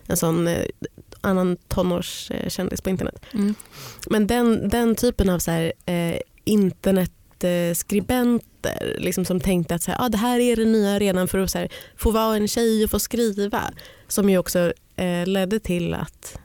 [0.08, 0.66] En sån eh,
[1.22, 3.22] annan tonårskändis på internet.
[3.34, 3.56] Mm.
[4.10, 6.20] Men den, den typen av så här, eh,
[8.68, 11.40] internetskribenter liksom som tänkte att så här, ah, det här är den nya arenan för
[11.40, 13.72] att så här, få vara en tjej och få skriva.
[14.08, 16.40] Som ju också eh, ledde till att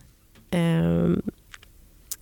[0.50, 1.08] eh,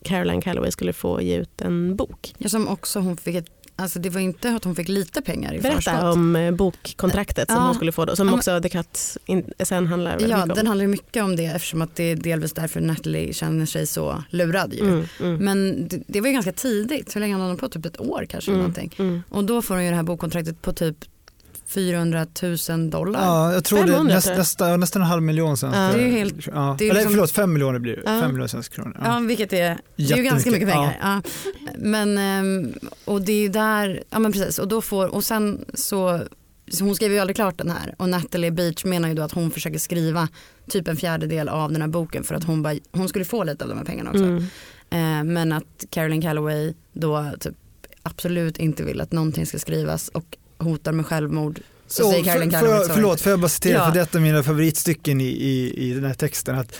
[0.03, 2.35] Caroline Calloway skulle få ge ut en bok.
[2.39, 3.51] Ja, som också hon fick ett,
[3.83, 6.03] alltså det var inte att hon fick lite pengar i Berätta förskott.
[6.15, 7.63] om eh, bokkontraktet som Ja.
[7.67, 9.17] hon skulle få då, som Ja, också The Cut
[9.63, 10.57] sen handlar väldigt Ja, mycket om.
[10.57, 14.25] den handlar mycket om det eftersom att det är delvis därför Natalie känner sig så
[14.31, 14.81] lurad ju.
[14.81, 17.69] Mm, mm, Men det, det var ju ganska tidigt, hur länge hade hon på?
[17.69, 18.51] Typ ett år kanske.
[18.51, 18.95] mm, Någonting.
[18.99, 19.23] mm.
[19.29, 20.97] Och då får hon ju det här bokkontraktet på typ
[21.75, 22.27] 400
[22.69, 23.21] 000 dollar.
[23.21, 24.39] Ja, jag tror det 500 är näst, tror jag.
[24.41, 25.81] nästa, nästan en halv miljon svenska.
[25.83, 25.93] Ja.
[25.93, 26.77] Det är ju helt- ja.
[26.79, 28.03] det är Eller liksom- förlåt, fem miljoner blir det.
[28.05, 28.21] Ja.
[28.21, 28.97] Fem miljoner svenska kronor.
[29.05, 29.27] Ja, Ja.
[29.27, 30.99] vilket är, det är ju ganska mycket pengar.
[31.03, 31.23] Ja.
[31.79, 32.73] Men, ehm,
[33.05, 36.21] och det är ju där, ja men precis, och då får, och sen så,
[36.71, 39.33] så hon skriver ju aldrig klart den här och Natalie Beach menar ju då att
[39.33, 40.29] hon försöker skriva
[40.71, 43.65] typ en fjärdedel av den här boken för att hon, bara, hon skulle få lite
[43.65, 44.23] av de här pengarna också.
[44.25, 44.43] Mm.
[44.91, 47.55] Eh, men att Caroline Calloway då typ
[48.03, 51.61] absolut inte vill att någonting ska skrivas och hotar med självmord.
[51.87, 53.85] Så Så, säger Caroline för, för, förlåt, får jag bara citera, Ja.
[53.87, 56.59] för det är mina favoritstycken i, i, i den här texten.
[56.59, 56.77] Att,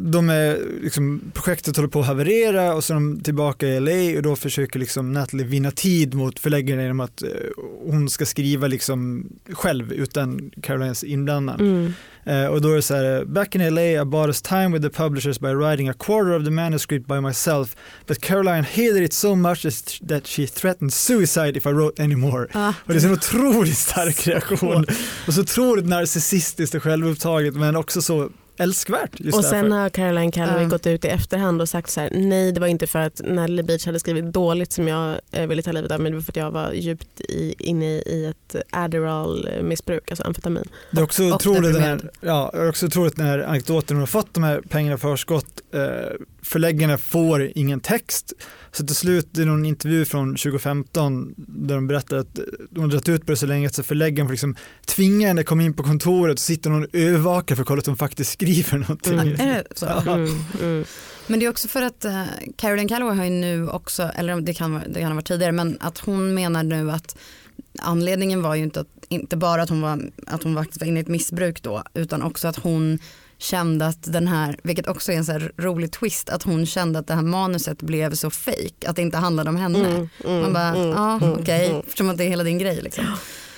[0.00, 4.16] de är, liksom, projektet håller på att haverera och så är de tillbaka i LA
[4.18, 7.28] och då försöker liksom Natalie vinna tid mot förläggaren genom att eh,
[7.86, 11.60] hon ska skriva liksom själv utan Carolines inblandan.
[11.60, 11.92] Mm.
[12.26, 14.82] Eh, och då är det så här, back in LA I bought us time with
[14.82, 17.76] the publishers by writing a quarter of the manuscript by myself
[18.06, 22.46] but Caroline hated it so much that- she threatened suicide if I wrote any more.
[22.54, 22.74] Ja.
[22.86, 24.86] Och det är en otroligt stark reaktion.
[25.26, 29.20] Och så otroligt narcissistiskt och självupptaget men också så älskvärt.
[29.20, 29.56] Just Och därför.
[29.60, 30.68] sen har Caroline Calloway Ja.
[30.68, 33.62] gått ut i efterhand och sagt så här, nej det var inte för att Nelly
[33.62, 36.32] Beach hade skrivit dåligt som jag eh, ville ta livet av men det var för
[36.32, 40.68] att jag var djupt i, inne i ett Adderall-missbruk, alltså amfetamin.
[40.90, 42.16] Det är också och otroligt den här, deprimerad.
[42.20, 45.60] ja, det är också otroligt den här anekdoten, hon har fått de här pengarna förskott,
[45.74, 45.80] eh,
[46.42, 48.32] förläggarna får ingen text,
[48.76, 52.38] så till slut är någon intervju från 2015 där de berättar att
[52.70, 54.56] de har dragit ut på det så länge att så förläggaren får liksom
[54.86, 57.78] tvinga henne att komma in på kontoret och sitter någon och övervakar för att kolla
[57.78, 59.18] att hon faktiskt skriver någonting.
[59.18, 59.40] Mm.
[59.40, 59.86] Är det så?
[59.86, 60.28] Mm,
[60.62, 60.84] mm.
[61.26, 62.24] Men det är också för att uh,
[62.56, 65.76] Caroline Calloway har ju nu också, eller det kan, det kan ha varit tidigare, men
[65.80, 67.16] att hon menar nu att
[67.78, 71.00] anledningen var ju inte, att, inte bara att hon, var, att hon faktiskt var inne
[71.00, 72.98] i ett missbruk då, utan också att hon
[73.44, 77.06] kände att den här, vilket också är en så rolig twist, att hon kände att
[77.06, 79.78] det här manuset blev så fake, att det inte handlade om henne.
[79.78, 81.80] Mm, mm, Man bara, mm, ja mm, okej, mm.
[81.86, 83.04] eftersom att det är hela din grej liksom.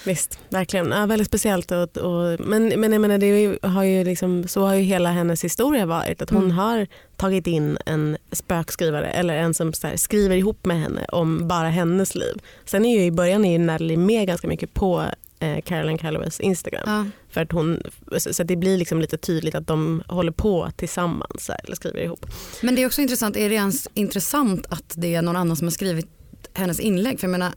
[0.05, 0.91] Visst, verkligen.
[0.91, 1.71] Ja, väldigt speciellt.
[1.71, 5.45] Och, och, men, men jag menar, det har ju liksom, så har ju hela hennes
[5.45, 6.23] historia varit.
[6.23, 6.57] Att hon Mm.
[6.57, 11.69] har tagit in en spökskrivare eller en som här, skriver ihop med henne om bara
[11.69, 12.35] hennes liv.
[12.65, 15.05] Sen är ju i början är ju Nelly med ganska mycket på
[15.41, 16.83] eh, Caroline Calloways Instagram.
[16.87, 17.07] Ja.
[17.31, 17.83] För att hon,
[18.19, 21.77] så, så att det blir liksom lite tydligt att de håller på tillsammans här, eller
[21.77, 22.27] skriver ihop.
[22.63, 25.67] Men det är också intressant, är det ens intressant att det är någon annan som
[25.67, 26.07] har skrivit
[26.55, 27.21] hennes inlägg?
[27.21, 27.53] För jag menar,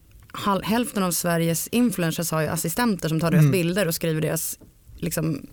[0.63, 3.52] hälften av Sveriges influencers har ju assistenter som tar deras Mm.
[3.52, 4.60] bilder och skriver deras
[4.98, 5.48] liksom,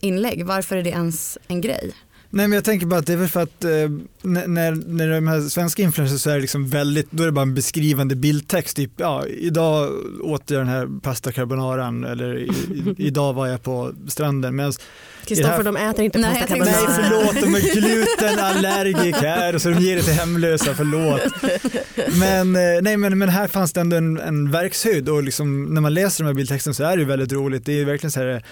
[0.00, 0.46] inlägg.
[0.46, 1.92] Varför är det ens en grej?
[2.30, 3.70] Nej men jag tänker bara att det är väl för att eh,
[4.22, 7.42] när, när de här svenska influencers så är det liksom väldigt, då är det bara
[7.42, 8.76] en beskrivande bildtext.
[8.76, 13.62] Typ, ja, idag åt jag den här pasta carbonaran eller i, i, idag var jag
[13.62, 14.56] på stranden.
[14.56, 14.72] Medan
[15.24, 16.70] Kristoffer de äter inte pasta carbonara.
[16.70, 21.20] Nej förlåt, de är glutenallergiker och så de ger det till hemlösa, förlåt.
[22.18, 25.80] Men, eh, nej, men, men här fanns det ändå en, en verkshöjd och liksom, när
[25.80, 27.66] man läser de här bildtexterna så är det ju väldigt roligt.
[27.66, 28.42] Det är verkligen så här,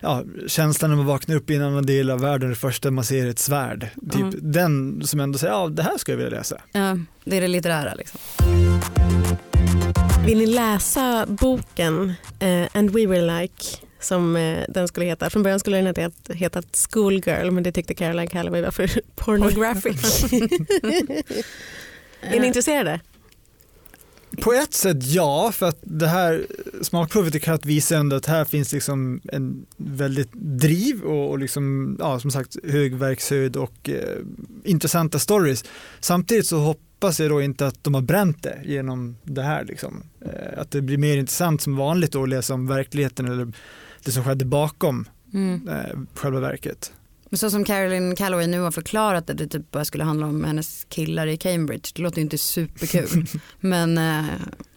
[0.00, 3.04] ja, känslan när man vaknar upp i en annan del av världen, det första man
[3.04, 3.88] ser är ett svärd.
[4.12, 4.34] Typ Mm.
[4.40, 6.60] den som ändå säger, ja det här ska jag vilja läsa.
[6.72, 8.20] Ja, det är det litterära liksom.
[10.26, 13.64] Vill ni läsa boken eh, And We Were Like
[14.00, 15.30] som eh, den skulle heta.
[15.30, 20.24] Från början skulle den heta, heta Schoolgirl men det tyckte Caroline Calloway var för pornographic.
[22.22, 23.00] är ni intresserade?
[24.42, 26.46] På ett sätt ja, för att det här
[26.82, 31.96] smakprovet i Katt visar ändå att här finns liksom en väldigt driv och, och liksom,
[32.00, 34.18] ja, som sagt hög verkshöjd och eh,
[34.64, 35.64] intressanta stories.
[36.00, 39.64] Samtidigt så hoppas jag då inte att de har bränt det genom det här.
[39.64, 40.02] Liksom.
[40.20, 43.52] Eh, att det blir mer intressant som vanligt då att läsa om verkligheten eller
[44.04, 45.68] det som skedde bakom Mm.
[45.68, 46.92] eh, själva verket.
[47.32, 50.44] Men så som Caroline Calloway nu har förklarat det, det typ bara skulle handla om
[50.44, 51.88] hennes killar i Cambridge.
[51.94, 53.26] Det låter ju inte superkul.
[53.60, 54.24] Men eh,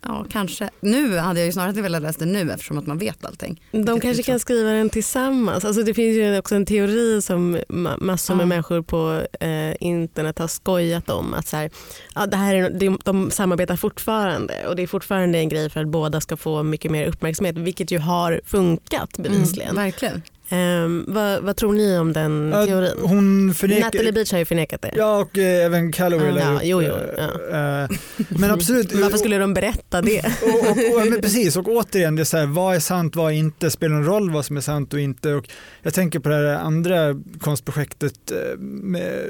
[0.02, 0.70] ja, kanske.
[0.80, 3.62] Nu hade jag ju snarare velat läsa det nu eftersom att man vet allting.
[3.72, 5.66] De kanske kan skriva den tillsammans.
[5.66, 8.48] Alltså det finns ju också en teori som ma- massor med Ja.
[8.48, 11.34] människor på eh, internet har skojat om.
[11.34, 11.70] Att så här,
[12.16, 15.82] ja, det här är, de, de samarbetar fortfarande och det är fortfarande en grej för
[15.82, 19.70] att båda ska få mycket mer uppmärksamhet vilket ju har funkat bevisligen.
[19.70, 20.22] Mm, verkligen.
[20.54, 22.92] Ehm, vad, vad tror ni om den Ja, teorin?
[23.02, 23.82] Hon förnekar...
[23.86, 24.92] Natalie Beach har ju förnekat det.
[24.96, 27.84] Ja, och eh, även Calloway Ja, la upp, jo, jo, eh, ja.
[27.84, 27.90] eh,
[28.30, 28.94] Men absolut.
[28.94, 30.20] Varför skulle de berätta det?
[30.42, 33.32] och, och, och, men precis, och återigen, det är så här, vad är sant, vad
[33.32, 35.34] är inte, spelar någon roll vad som är sant och inte.
[35.34, 35.50] Och
[35.82, 39.30] jag tänker på det här andra konstprojektet med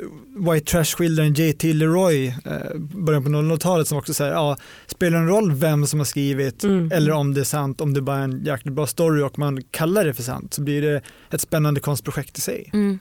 [0.51, 1.73] White Trash-skildaren J.T.
[1.73, 2.33] Leroy,
[2.79, 4.57] början på 00-talet som också säger, ja,
[4.87, 6.91] spelar någon roll vem som har skrivit Mm.
[6.91, 9.61] eller om det är sant, om det bara är en jäkligt bra story och man
[9.71, 11.01] kallar det för sant så blir det
[11.31, 12.69] ett spännande konstprojekt i sig.
[12.73, 12.99] Mm.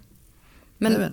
[0.79, 1.13] Men vet.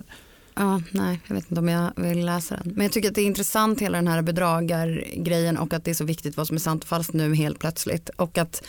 [0.54, 2.72] Ja, nej, jag vet inte om jag vill läsa den.
[2.76, 5.94] Men jag tycker att det är intressant hela den här bedragargrejen och att det är
[5.94, 8.08] så viktigt vad som är sant och falskt nu helt plötsligt.
[8.08, 8.62] Och att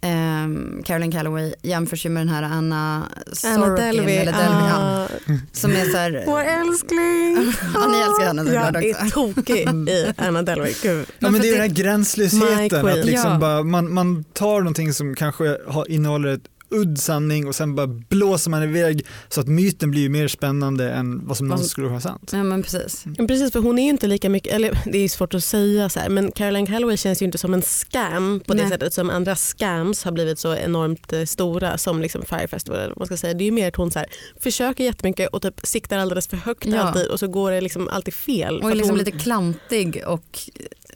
[0.00, 3.76] ehm, Caroline Calloway jämförs ju med den här Anna Anna Sorokin.
[3.76, 4.14] Delvey.
[4.16, 5.08] Eller Delvey ja, Ah,
[5.52, 7.52] som är så här, Vår älskling.
[7.74, 9.04] Ja, ni älskar henne såklart Jag också.
[9.06, 10.74] är tokig i Anna Delvey.
[10.82, 11.06] Gud.
[11.18, 13.38] Ja, men det är den här gränslösheten, att liksom Ja.
[13.38, 17.86] bara, man, man tar någonting som kanske har, innehåller ett udd sanning och sen bara
[17.86, 22.00] blåser man iväg så att myten blir mer spännande än vad som någonsin skulle vara
[22.00, 22.30] sant.
[22.32, 23.04] ja men precis.
[23.04, 25.88] Men precis för hon är ju inte lika mycket, eller det är svårt att säga
[25.88, 28.70] så här, men Caroline Calloway känns ju inte som en scam på det Nej.
[28.70, 32.78] sättet som andra scams har blivit så enormt eh, stora som liksom Fire Festival.
[32.78, 33.34] Eller vad man ska säga.
[33.34, 34.08] Det är ju mer att hon så här,
[34.40, 36.80] försöker jättemycket och typ siktar alldeles för högt Ja.
[36.80, 38.60] alltid och så går det liksom alltid fel.
[38.62, 40.38] Och är liksom hon, lite klantig och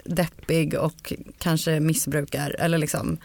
[0.05, 2.57] deppig och kanske missbrukar.
[2.59, 3.19] Eller liksom,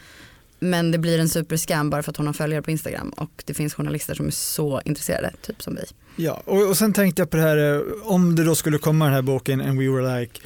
[0.60, 3.54] men det blir en superscam bara för att hon har följare på Instagram och det
[3.54, 5.82] finns journalister som är så intresserade, typ som vi.
[6.24, 9.06] Ja, och, och sen tänkte jag på det här, eh, om det då skulle komma
[9.06, 10.42] den här boken And We Were Like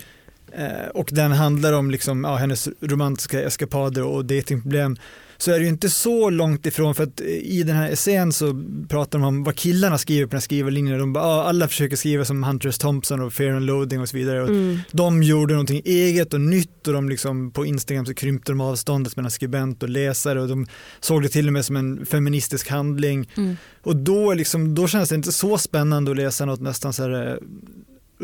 [0.51, 4.97] eh, och den handlar om liksom, ja, hennes romantiska eskapader och datingproblem
[5.37, 8.33] så är det ju inte så långt ifrån för att eh, i den här essän
[8.33, 10.99] så pratar de om vad killarna skriver på den här skrivarlinjen.
[10.99, 12.77] De bara, alla försöker skriva som Hunter S.
[12.77, 14.41] Thompson och Fear and Loading och så vidare.
[14.41, 18.51] Och mm, de gjorde någonting eget och nytt och de liksom på Instagram så krympte
[18.51, 20.67] de avståndet mellan skribent och läsare och de
[20.99, 23.29] såg det till och med som en feministisk handling.
[23.37, 23.57] Mm.
[23.81, 27.27] Och då, liksom, då känns det inte så spännande att läsa något nästan så här
[27.27, 27.37] eh,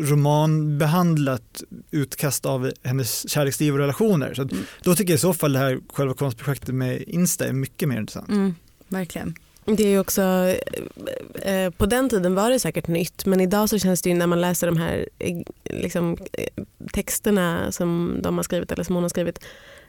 [0.00, 4.34] romanbehandlat utkast av hennes kärleksliv och relationer.
[4.34, 4.64] Så Mm.
[4.82, 7.98] Då tycker jag i så fall det här själva konstprojektet med Insta är mycket mer
[7.98, 8.28] intressant.
[8.28, 8.54] Mm,
[8.88, 9.34] verkligen.
[9.64, 13.68] Det är ju också, eh, eh, på den tiden var det säkert nytt men idag
[13.68, 18.36] så känns det ju när man läser de här eh, liksom, eh, texterna som de
[18.36, 19.44] har skrivit eller som hon har skrivit.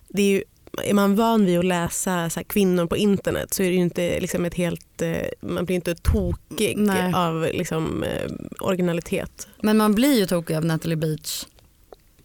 [0.07, 0.43] Det är, ju,
[0.83, 3.81] är man van vid att läsa så här, kvinnor på internet så är det ju
[3.81, 7.13] inte liksom ett helt, eh, man blir inte tokig Nej.
[7.13, 9.47] av liksom, eh, originalitet.
[9.61, 11.45] Men man blir ju tokig av Natalie Beach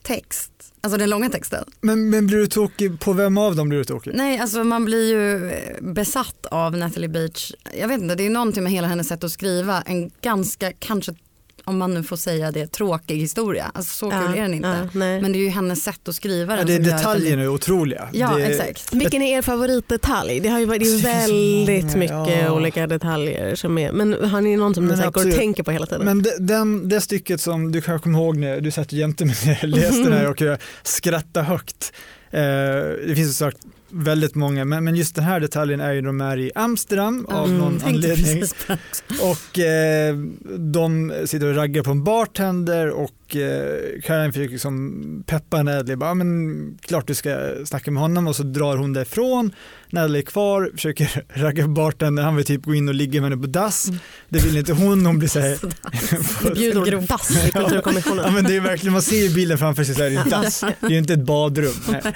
[0.07, 0.53] text.
[0.81, 1.65] Alltså den långa texten.
[1.81, 4.13] Men, men blir du tokig, på vem av dem blir du tokig?
[4.15, 7.53] Nej, alltså man blir ju eh, besatt av Natalie Beach.
[7.81, 9.83] Jag vet inte, det är någonting med hela hennes sätt att skriva.
[9.83, 11.15] En ganska, kanske
[11.67, 13.71] om man nu får säga det, tråkig historia.
[13.75, 14.89] Alltså så kul är den inte.
[14.93, 14.99] Ja.
[14.99, 18.09] Men det är ju hennes sätt att skriva Ja, den det, den- detaljerna är otroliga.
[18.13, 18.95] Ja, det, exakt.
[18.95, 20.41] Vilken är er favoritdetalj?
[20.41, 21.27] Det har ju varit det är
[21.67, 22.53] väldigt mycket ja.
[22.53, 23.55] olika detaljer.
[23.55, 26.05] Som är, men har ni någon som ni går och tänker på hela tiden?
[26.05, 29.37] Men det, den, det stycket som du kanske kommer ihåg när du satt jämte mig
[29.45, 31.93] när jag läste den här och jag skrattade högt.
[32.31, 32.41] Eh,
[33.07, 33.59] det finns ju sagt
[33.91, 37.47] väldigt många, men, men just den här detaljen är ju de är i Amsterdam av
[37.47, 38.43] Mm, någon anledning.
[39.23, 40.17] Och eh,
[40.59, 45.97] de sitter och raggar på en bartender och eh, Caroline försöker liksom peppa Natalie.
[45.97, 49.53] Bara, "Ja, men klart du ska snacka med honom och så drar hon därifrån.
[49.91, 52.25] Natalie är kvar, försöker ragga på bartendern.
[52.25, 53.87] Han vill typ gå in och ligga med henne på dass.
[54.29, 55.07] Det vill inte hon.
[55.07, 55.59] Hon blir så här.
[56.55, 58.35] Bjuder hon dass i ja, Kulturkommissionen.
[58.35, 60.61] men det är verkligen, man ser ju bilden framför sig så här, det är dass.
[60.61, 61.73] Det är inte ett badrum.
[61.89, 62.15] Nej.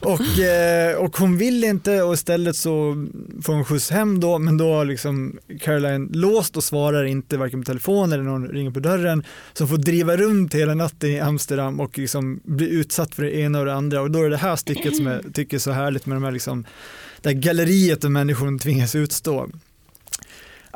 [0.00, 3.06] Och, eh, och hon vill inte och istället så
[3.42, 7.62] får hon skjuts hem då men då har liksom Caroline låst och svarar inte varken
[7.62, 11.20] på telefon eller någon ringer på dörren så hon får driva runt hela natten i
[11.20, 14.28] Amsterdam och liksom bli utsatt för det ena och det andra och då är det
[14.30, 16.64] det här stycket som jag tycker är så härligt med de här liksom,
[17.20, 19.48] det här galleriet av människor hon tvingas utstå.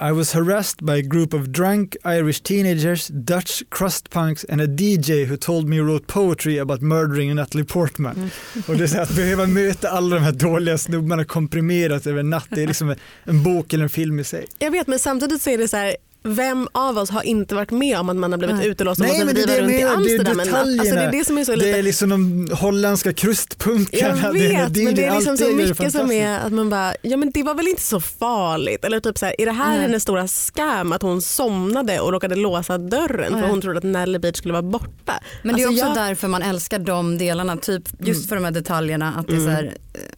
[0.03, 4.67] I was harassed by a group of drunk Irish teenagers, Dutch crust punks and a
[4.67, 8.31] DJ who told me he wrote poetry about murdering Natalie Portman.
[8.69, 12.47] Och det är att behöva möta alla de här dåliga snubbarna komprimerat över en natt,
[12.51, 14.47] det är liksom en bok eller en film i sig.
[14.59, 17.71] Jag vet men samtidigt så är det så här vem av oss har inte varit
[17.71, 18.69] med om att man har blivit Nej.
[18.69, 20.41] utelåst och Nej, måste men det är driva det runt i menar, det är Amsterdam?
[20.81, 24.19] Alltså det är det som är så Det lite är liksom de holländska krustpunkarna.
[24.23, 26.53] Jag det är vet, DJ, men det är liksom så det mycket som är att
[26.53, 28.85] man bara, ja men det var väl inte så farligt.
[28.85, 29.81] Eller typ så här, är det här Nej.
[29.81, 33.51] hennes stora scam att hon somnade och råkade låsa dörren för Nej.
[33.51, 35.21] hon trodde att Nelly Beach skulle vara borta.
[35.43, 38.07] Men det är Alltså, också jag- därför man älskar de delarna, typ Mm.
[38.09, 39.75] just för de här detaljerna att det är så här,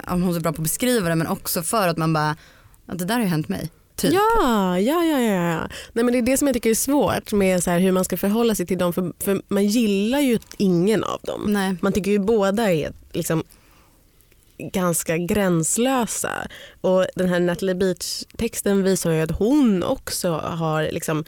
[0.07, 2.13] eh, om hon är så bra på att beskriva det men också för att man
[2.13, 2.37] bara,
[2.89, 3.71] ja, det där har ju hänt mig.
[3.97, 4.13] Typ.
[4.13, 5.69] Ja, ja, ja, ja.
[5.93, 8.05] Nej, men det är det som jag tycker är svårt med så här, hur man
[8.05, 8.93] ska förhålla sig till dem.
[8.93, 11.43] För, för man gillar ju ingen av dem.
[11.47, 11.77] Nej.
[11.81, 13.45] Man tycker ju båda är liksom
[14.59, 16.31] ganska gränslösa.
[16.81, 21.25] Och den här Natalie Beach-texten visar ju att hon också har liksom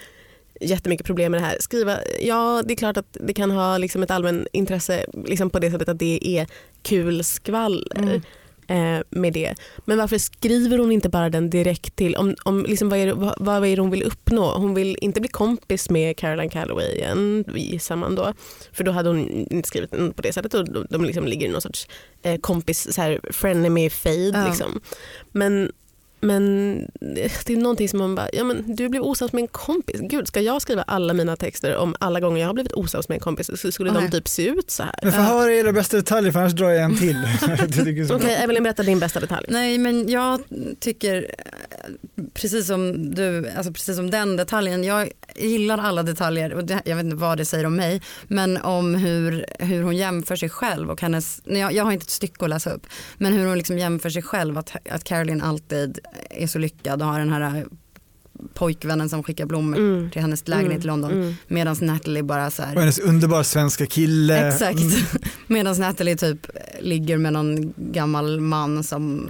[0.61, 1.57] jättemycket problem med det här.
[1.61, 5.59] Skriva, ja det är klart att det kan ha liksom ett allmän intresse liksom på
[5.59, 6.47] det sättet att det är
[6.83, 8.23] kul skvaller.
[8.69, 9.55] Eh, med det.
[9.85, 13.35] Men varför skriver hon inte bara den direkt till, om, om liksom vad, är vad,
[13.39, 14.59] vad är det hon vill uppnå?
[14.59, 18.33] Hon vill inte bli kompis med Caroline Calloway igen, gissar man då.
[18.73, 21.47] För då hade hon inte skrivit den på det sättet och de, de liksom ligger
[21.47, 21.89] i någon sorts
[22.23, 24.33] eh, kompis, så här, frenemy fade.
[24.35, 24.47] Ja.
[24.47, 24.81] Liksom.
[25.33, 25.73] Men,
[26.21, 30.01] men det är någonting som man bara, ja men du blev osams med en kompis.
[30.01, 33.17] Gud, ska jag skriva alla mina texter om alla gånger jag har blivit osams med
[33.17, 33.51] en kompis?
[33.61, 34.03] Så Skulle Nej.
[34.03, 34.95] de typ se ut så här?
[35.03, 37.29] Men få höra era bästa detaljer för annars drar jag en till.
[38.11, 39.47] Okej, Evelyn berätta din bästa detalj.
[39.51, 40.41] Nej men jag
[40.81, 41.27] tycker
[42.35, 46.97] precis som du, alltså precis som den detaljen, jag gillar alla detaljer och det, jag
[46.97, 50.91] vet inte vad det säger om mig men om hur, hur hon jämför sig själv
[50.91, 52.87] och hennes, nej, jag, jag har inte ett stycke att läsa upp
[53.19, 55.99] men hur hon liksom jämför sig själv att, att Caroline alltid
[56.31, 57.67] är så lyckad och har den här
[58.55, 60.11] pojkvännen som skickar blommor Mm.
[60.11, 61.35] till hennes lägenhet i London Mm.
[61.49, 64.49] medan Natalie bara så här Och hennes underbara svenska kille.
[64.49, 64.81] Exakt.
[64.81, 64.93] Mm.
[65.47, 66.47] Medan Natalie typ
[66.81, 69.29] ligger med någon gammal man som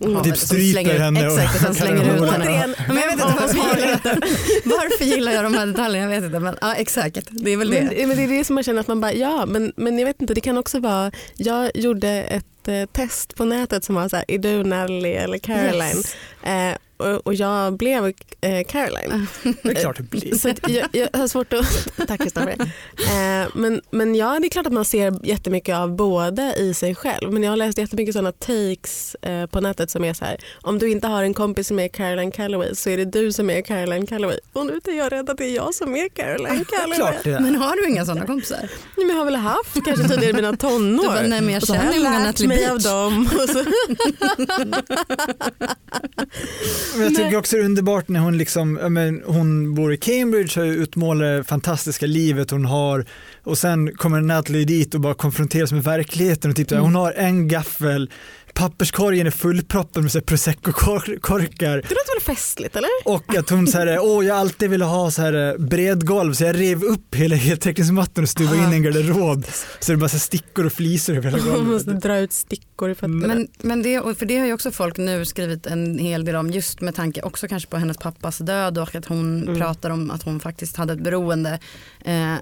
[0.00, 2.44] har- Typ stryper henne och- Exakt, och sen slänger ut henne.
[2.44, 4.20] Återigen, Men jag vet inte oss gillar, har
[4.64, 6.38] varför gillar jag de här detaljerna, jag vet inte.
[6.40, 7.82] Men ja, exakt, det är väl det.
[7.98, 10.06] Men, men det är det som man känner att man bara, ja men, men jag
[10.06, 14.08] vet inte, det kan också vara, jag gjorde ett eh, test på nätet som var
[14.08, 15.96] så här, är du Nelly eller Caroline?
[15.96, 16.16] Yes.
[16.42, 19.26] Eh, och, jag blev eh, Caroline.
[19.62, 20.34] Det är klart det blir.
[20.34, 21.88] Så jag, jag har svårt att...
[22.08, 22.56] Tack Kristoffer.
[22.98, 26.94] Eh, men, men ja, det är klart att man ser jättemycket av båda i sig
[26.94, 27.32] själv.
[27.32, 30.36] Men jag har läst jättemycket sådana takes eh, på nätet som är så här.
[30.62, 33.50] Om du inte har en kompis som är Caroline Calloway så är det du som
[33.50, 34.38] är Caroline Calloway.
[34.52, 36.96] Och nu är jag rädd att det är jag som är Caroline Calloway.
[36.96, 37.24] Klart.
[37.24, 38.58] Men har du inga sådana kompisar?
[38.96, 41.02] Nej, men jag har väl haft kanske tidigare i mina tonår.
[41.02, 43.28] Du bara, nej, men jag och så har känner jag lärt mig av dem.
[46.96, 50.66] Jag tycker också det är underbart när hon liksom, men hon bor i Cambridge och
[50.66, 53.04] utmålar det fantastiska livet hon har
[53.42, 56.84] och sen kommer Natalie dit och bara konfronteras med verkligheten och typ Mm.
[56.84, 58.10] hon har en gaffel,
[58.58, 62.88] papperskorgen är fullproppen med så här prosecco-korkar det låter väl festligt eller?
[63.04, 66.60] och att hon säger åh jag alltid velat ha så här eh, bredgolv så jag
[66.60, 69.44] rev upp hela heltäckningsmattan och stuvade in i en garderob
[69.80, 71.66] så det är bara så här stickor och flisor över hela Man golvet.
[71.86, 73.26] måste dra ut stickor i fötterna.
[73.26, 76.50] Men, men det, för det har ju också folk nu skrivit en hel del om
[76.50, 79.58] just med tanke också kanske på hennes pappas död och att hon Mm.
[79.60, 81.58] pratar om att hon faktiskt hade ett beroende.
[82.04, 82.34] Eh,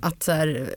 [0.00, 0.74] att så här,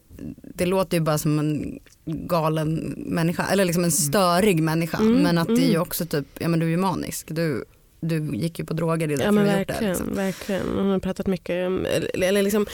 [0.56, 5.38] det låter ju bara som en galen människa eller liksom en störig människa Mm, men
[5.38, 5.82] att det är ju mm.
[5.82, 7.28] också typ, ja men du är ju manisk.
[7.30, 7.64] Du,
[8.00, 9.74] du gick ju på droger, det är Ja därför men du har gjort det.
[9.74, 10.16] verkligen, Liksom.
[10.16, 10.62] verkligen.
[10.78, 12.66] Hon har pratat mycket om, eller, eller liksom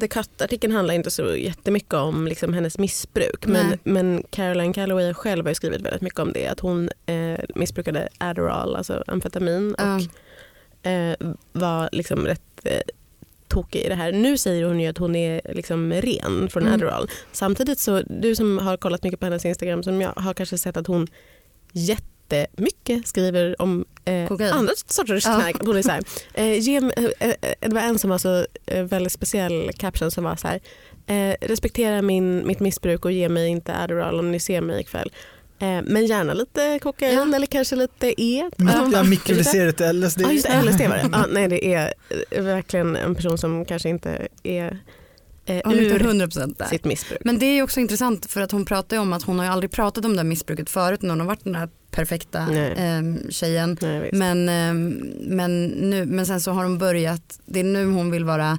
[0.00, 3.78] The Cut-artikeln handlar inte så jättemycket om liksom hennes missbruk men, Nej.
[3.84, 6.46] men Caroline Calloway själv har ju skrivit väldigt mycket om det.
[6.48, 9.96] Att hon eh, missbrukade Adderall, alltså amfetamin Ja.
[9.96, 11.16] och eh,
[11.52, 12.80] var liksom rätt eh,
[13.50, 14.12] tokig i det här.
[14.12, 16.74] Nu säger hon ju att hon är liksom ren från Mm.
[16.74, 17.10] Adderall.
[17.32, 20.76] Samtidigt så, du som har kollat mycket på hennes Instagram som jag har kanske sett
[20.76, 21.06] att hon
[21.72, 24.52] jättemycket skriver om eh, Kokain.
[24.52, 25.34] andra sorters Ja.
[25.40, 25.56] knark.
[25.66, 26.02] Hon är så här,
[26.34, 30.10] eh, ge, mig- eh, eh, det var en som var så eh, väldigt speciell caption
[30.10, 30.60] som var så här,
[31.06, 35.12] eh, respektera min, mitt missbruk och ge mig inte Adderall om ni ser mig ikväll.
[35.60, 37.36] Eh, men gärna lite kokain Ja.
[37.36, 38.50] eller kanske lite E.
[38.92, 40.20] Ja, mikrodoserat LSD.
[40.20, 41.08] Ja just LSD var det.
[41.12, 41.92] Ja, nej, det är
[42.30, 44.78] eh, verkligen en person som kanske inte är
[45.46, 46.66] eh, Hon är inte ur 100% där.
[46.66, 47.20] sitt missbruk.
[47.24, 49.70] Men det är ju också intressant för att hon pratar om att hon har aldrig
[49.70, 52.70] pratat om det här missbruket förut när hon har varit den där perfekta Nej.
[52.72, 53.76] eh, tjejen.
[53.80, 54.10] Nej.
[54.12, 54.74] Men, eh,
[55.20, 58.58] men, nu, men sen så har hon börjat, det är nu hon vill vara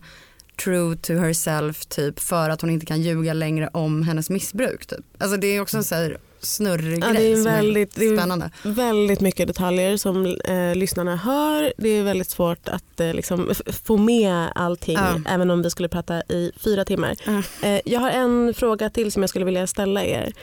[0.63, 4.85] true to herself typ för att hon inte kan ljuga längre om hennes missbruk.
[4.85, 4.99] Typ.
[5.17, 8.17] Alltså det är också en så här snurrig Ja, det är väldigt- det är är-
[8.17, 8.51] spännande.
[8.63, 11.73] väldigt mycket detaljer som eh, lyssnarna hör.
[11.77, 13.51] Det är väldigt svårt att eh, liksom,
[13.85, 15.21] få med allting Ja.
[15.29, 17.15] även om vi skulle prata i fyra timmar.
[17.25, 17.67] Ja.
[17.69, 20.33] Eh, jag har en fråga till som jag skulle vilja ställa er.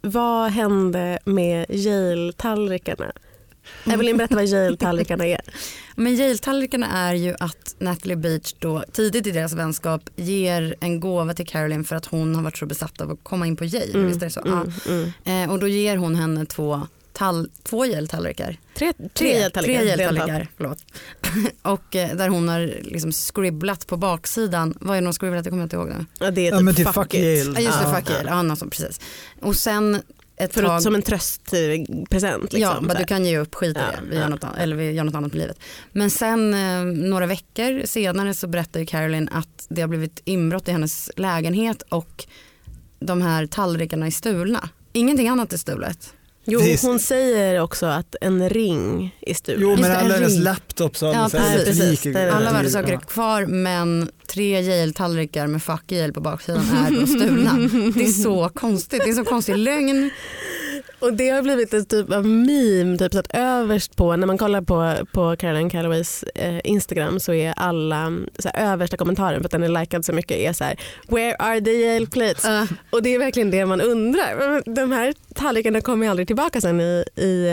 [0.00, 3.12] Vad hände med Yale-tallrikarna?
[3.86, 5.40] Evelyn, berätta vad Yale-tallrikarna är.
[5.96, 11.34] Men Yale-tallrikarna är ju att Natalie Beach då tidigt i deras vänskap ger en gåva
[11.34, 13.98] till Caroline för att hon har varit så besatt av att komma in på Yale.
[13.98, 14.40] Visst är det så?
[14.40, 15.12] Mm, mm.
[15.24, 15.32] Ja.
[15.32, 18.56] Eh, och då ger hon henne två, tall, två Yale-tallrikar.
[18.74, 19.82] Tre, tre, Tre Yale-tallrikar.
[19.82, 20.78] Yale-tallrikar, förlåt.
[21.62, 25.44] och eh, där hon har liksom scribblat på baksidan, vad är det hon har scribblat,
[25.44, 26.06] det kommer jag inte ihåg nu.
[26.18, 27.20] Ja, det är Ja, typ men typ fuck, fuck it.
[27.20, 27.94] Ja just det, Ja.
[27.94, 29.00] fuck Yale, ja, något sånt, precis.
[29.40, 30.02] Och sen
[30.40, 32.52] ett För tag, som en tröstpresent.
[32.52, 32.98] Liksom, ja, här.
[32.98, 34.28] du kan ge upp skit i Ja, det, vi gör ja.
[34.28, 35.58] något, annat- eller vi gör något annat med livet.
[35.92, 40.72] Men sen eh, några veckor senare så berättar Caroline att det har blivit inbrott i
[40.72, 42.26] hennes lägenhet och
[43.00, 44.68] de här tallrikarna är stulna.
[44.92, 46.14] Ingenting annat är stulet.
[46.50, 46.82] Jo, Precis.
[46.82, 49.62] hon säger också att en ring är stulen.
[49.62, 52.06] Jo men alla en hennes laptops och Ja, alla precis.
[52.06, 57.52] värdesaker är kvar men tre Yale-tallrikar med fuck Yale på baksidan är då stulna.
[57.94, 60.10] Det är så konstigt, det är så konstig lögn.
[61.00, 64.38] Och det har blivit en typ av meme, typ så att överst på, när man
[64.38, 69.44] kollar på, på Caroline Calloways eh, Instagram så är alla så här, översta kommentaren för
[69.44, 70.76] att den är likad så mycket är så här
[71.08, 74.62] “Where are the Yale plates?” Uh, Och det är verkligen det man undrar.
[74.74, 77.48] De här tallrikarna kommer aldrig tillbaka sen i, i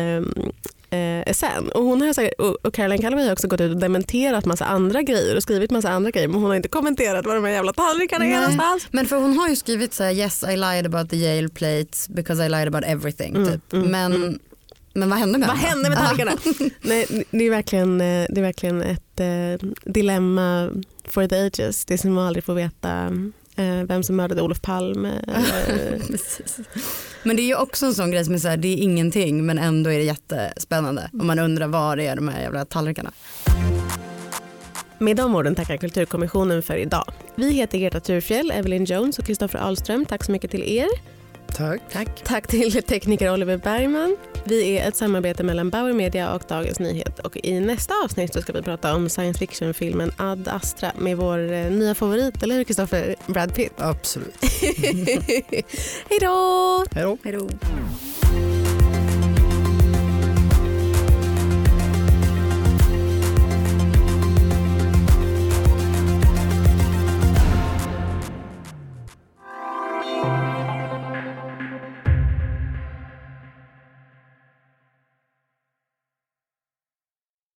[1.25, 1.71] eh, sen.
[1.71, 4.65] Och, hon har säkert, och och Caroline Calloway har också gått ut och dementerat massa
[4.65, 7.51] andra grejer och skrivit massa andra grejer men hon har inte kommenterat var de här
[7.51, 8.87] jävla tallrikarna är någonstans.
[8.91, 12.09] men för hon har ju skrivit så här yes I lied about the Yale plates
[12.09, 13.35] because I lied about everything.
[13.35, 13.73] Mm, typ.
[13.73, 14.39] mm, men, mm.
[14.93, 16.31] men vad hände med Vad hände med tallrikarna?
[16.81, 20.69] Nej, det, är verkligen, eh, det är verkligen ett eh, dilemma
[21.07, 21.85] for the ages.
[21.85, 23.11] Det som att aldrig få veta
[23.87, 25.21] vem som mördade Olof Palme.
[27.23, 29.45] Men det är ju också en sån grej som är så här, det är ingenting
[29.45, 31.09] men ändå är det jättespännande.
[31.13, 33.11] Och man undrar var är de här jävla tallrikarna.
[34.99, 37.13] Med de orden tackar Kulturkommissionen för idag.
[37.35, 40.05] Vi heter Greta Thurfjell, Evelyn Jones och Kristoffer Ahlström.
[40.05, 41.14] Tack så mycket till er.
[41.55, 41.81] Tack.
[41.91, 42.23] Tack.
[42.23, 44.17] Tack till tekniker Oliver Bergman.
[44.43, 47.19] Vi är ett samarbete mellan Bauer Media och Dagens Nyhet.
[47.19, 51.51] Och I nästa avsnitt så ska vi prata om science fiction-filmen Ad Astra med vår
[51.51, 53.15] eh, nya favorit, eller hur Kristoffer?
[53.27, 53.73] Brad Pitt.
[53.77, 54.35] Absolut.
[56.09, 56.85] Hej då!
[56.91, 57.17] Hej då.
[57.23, 57.49] Hej då.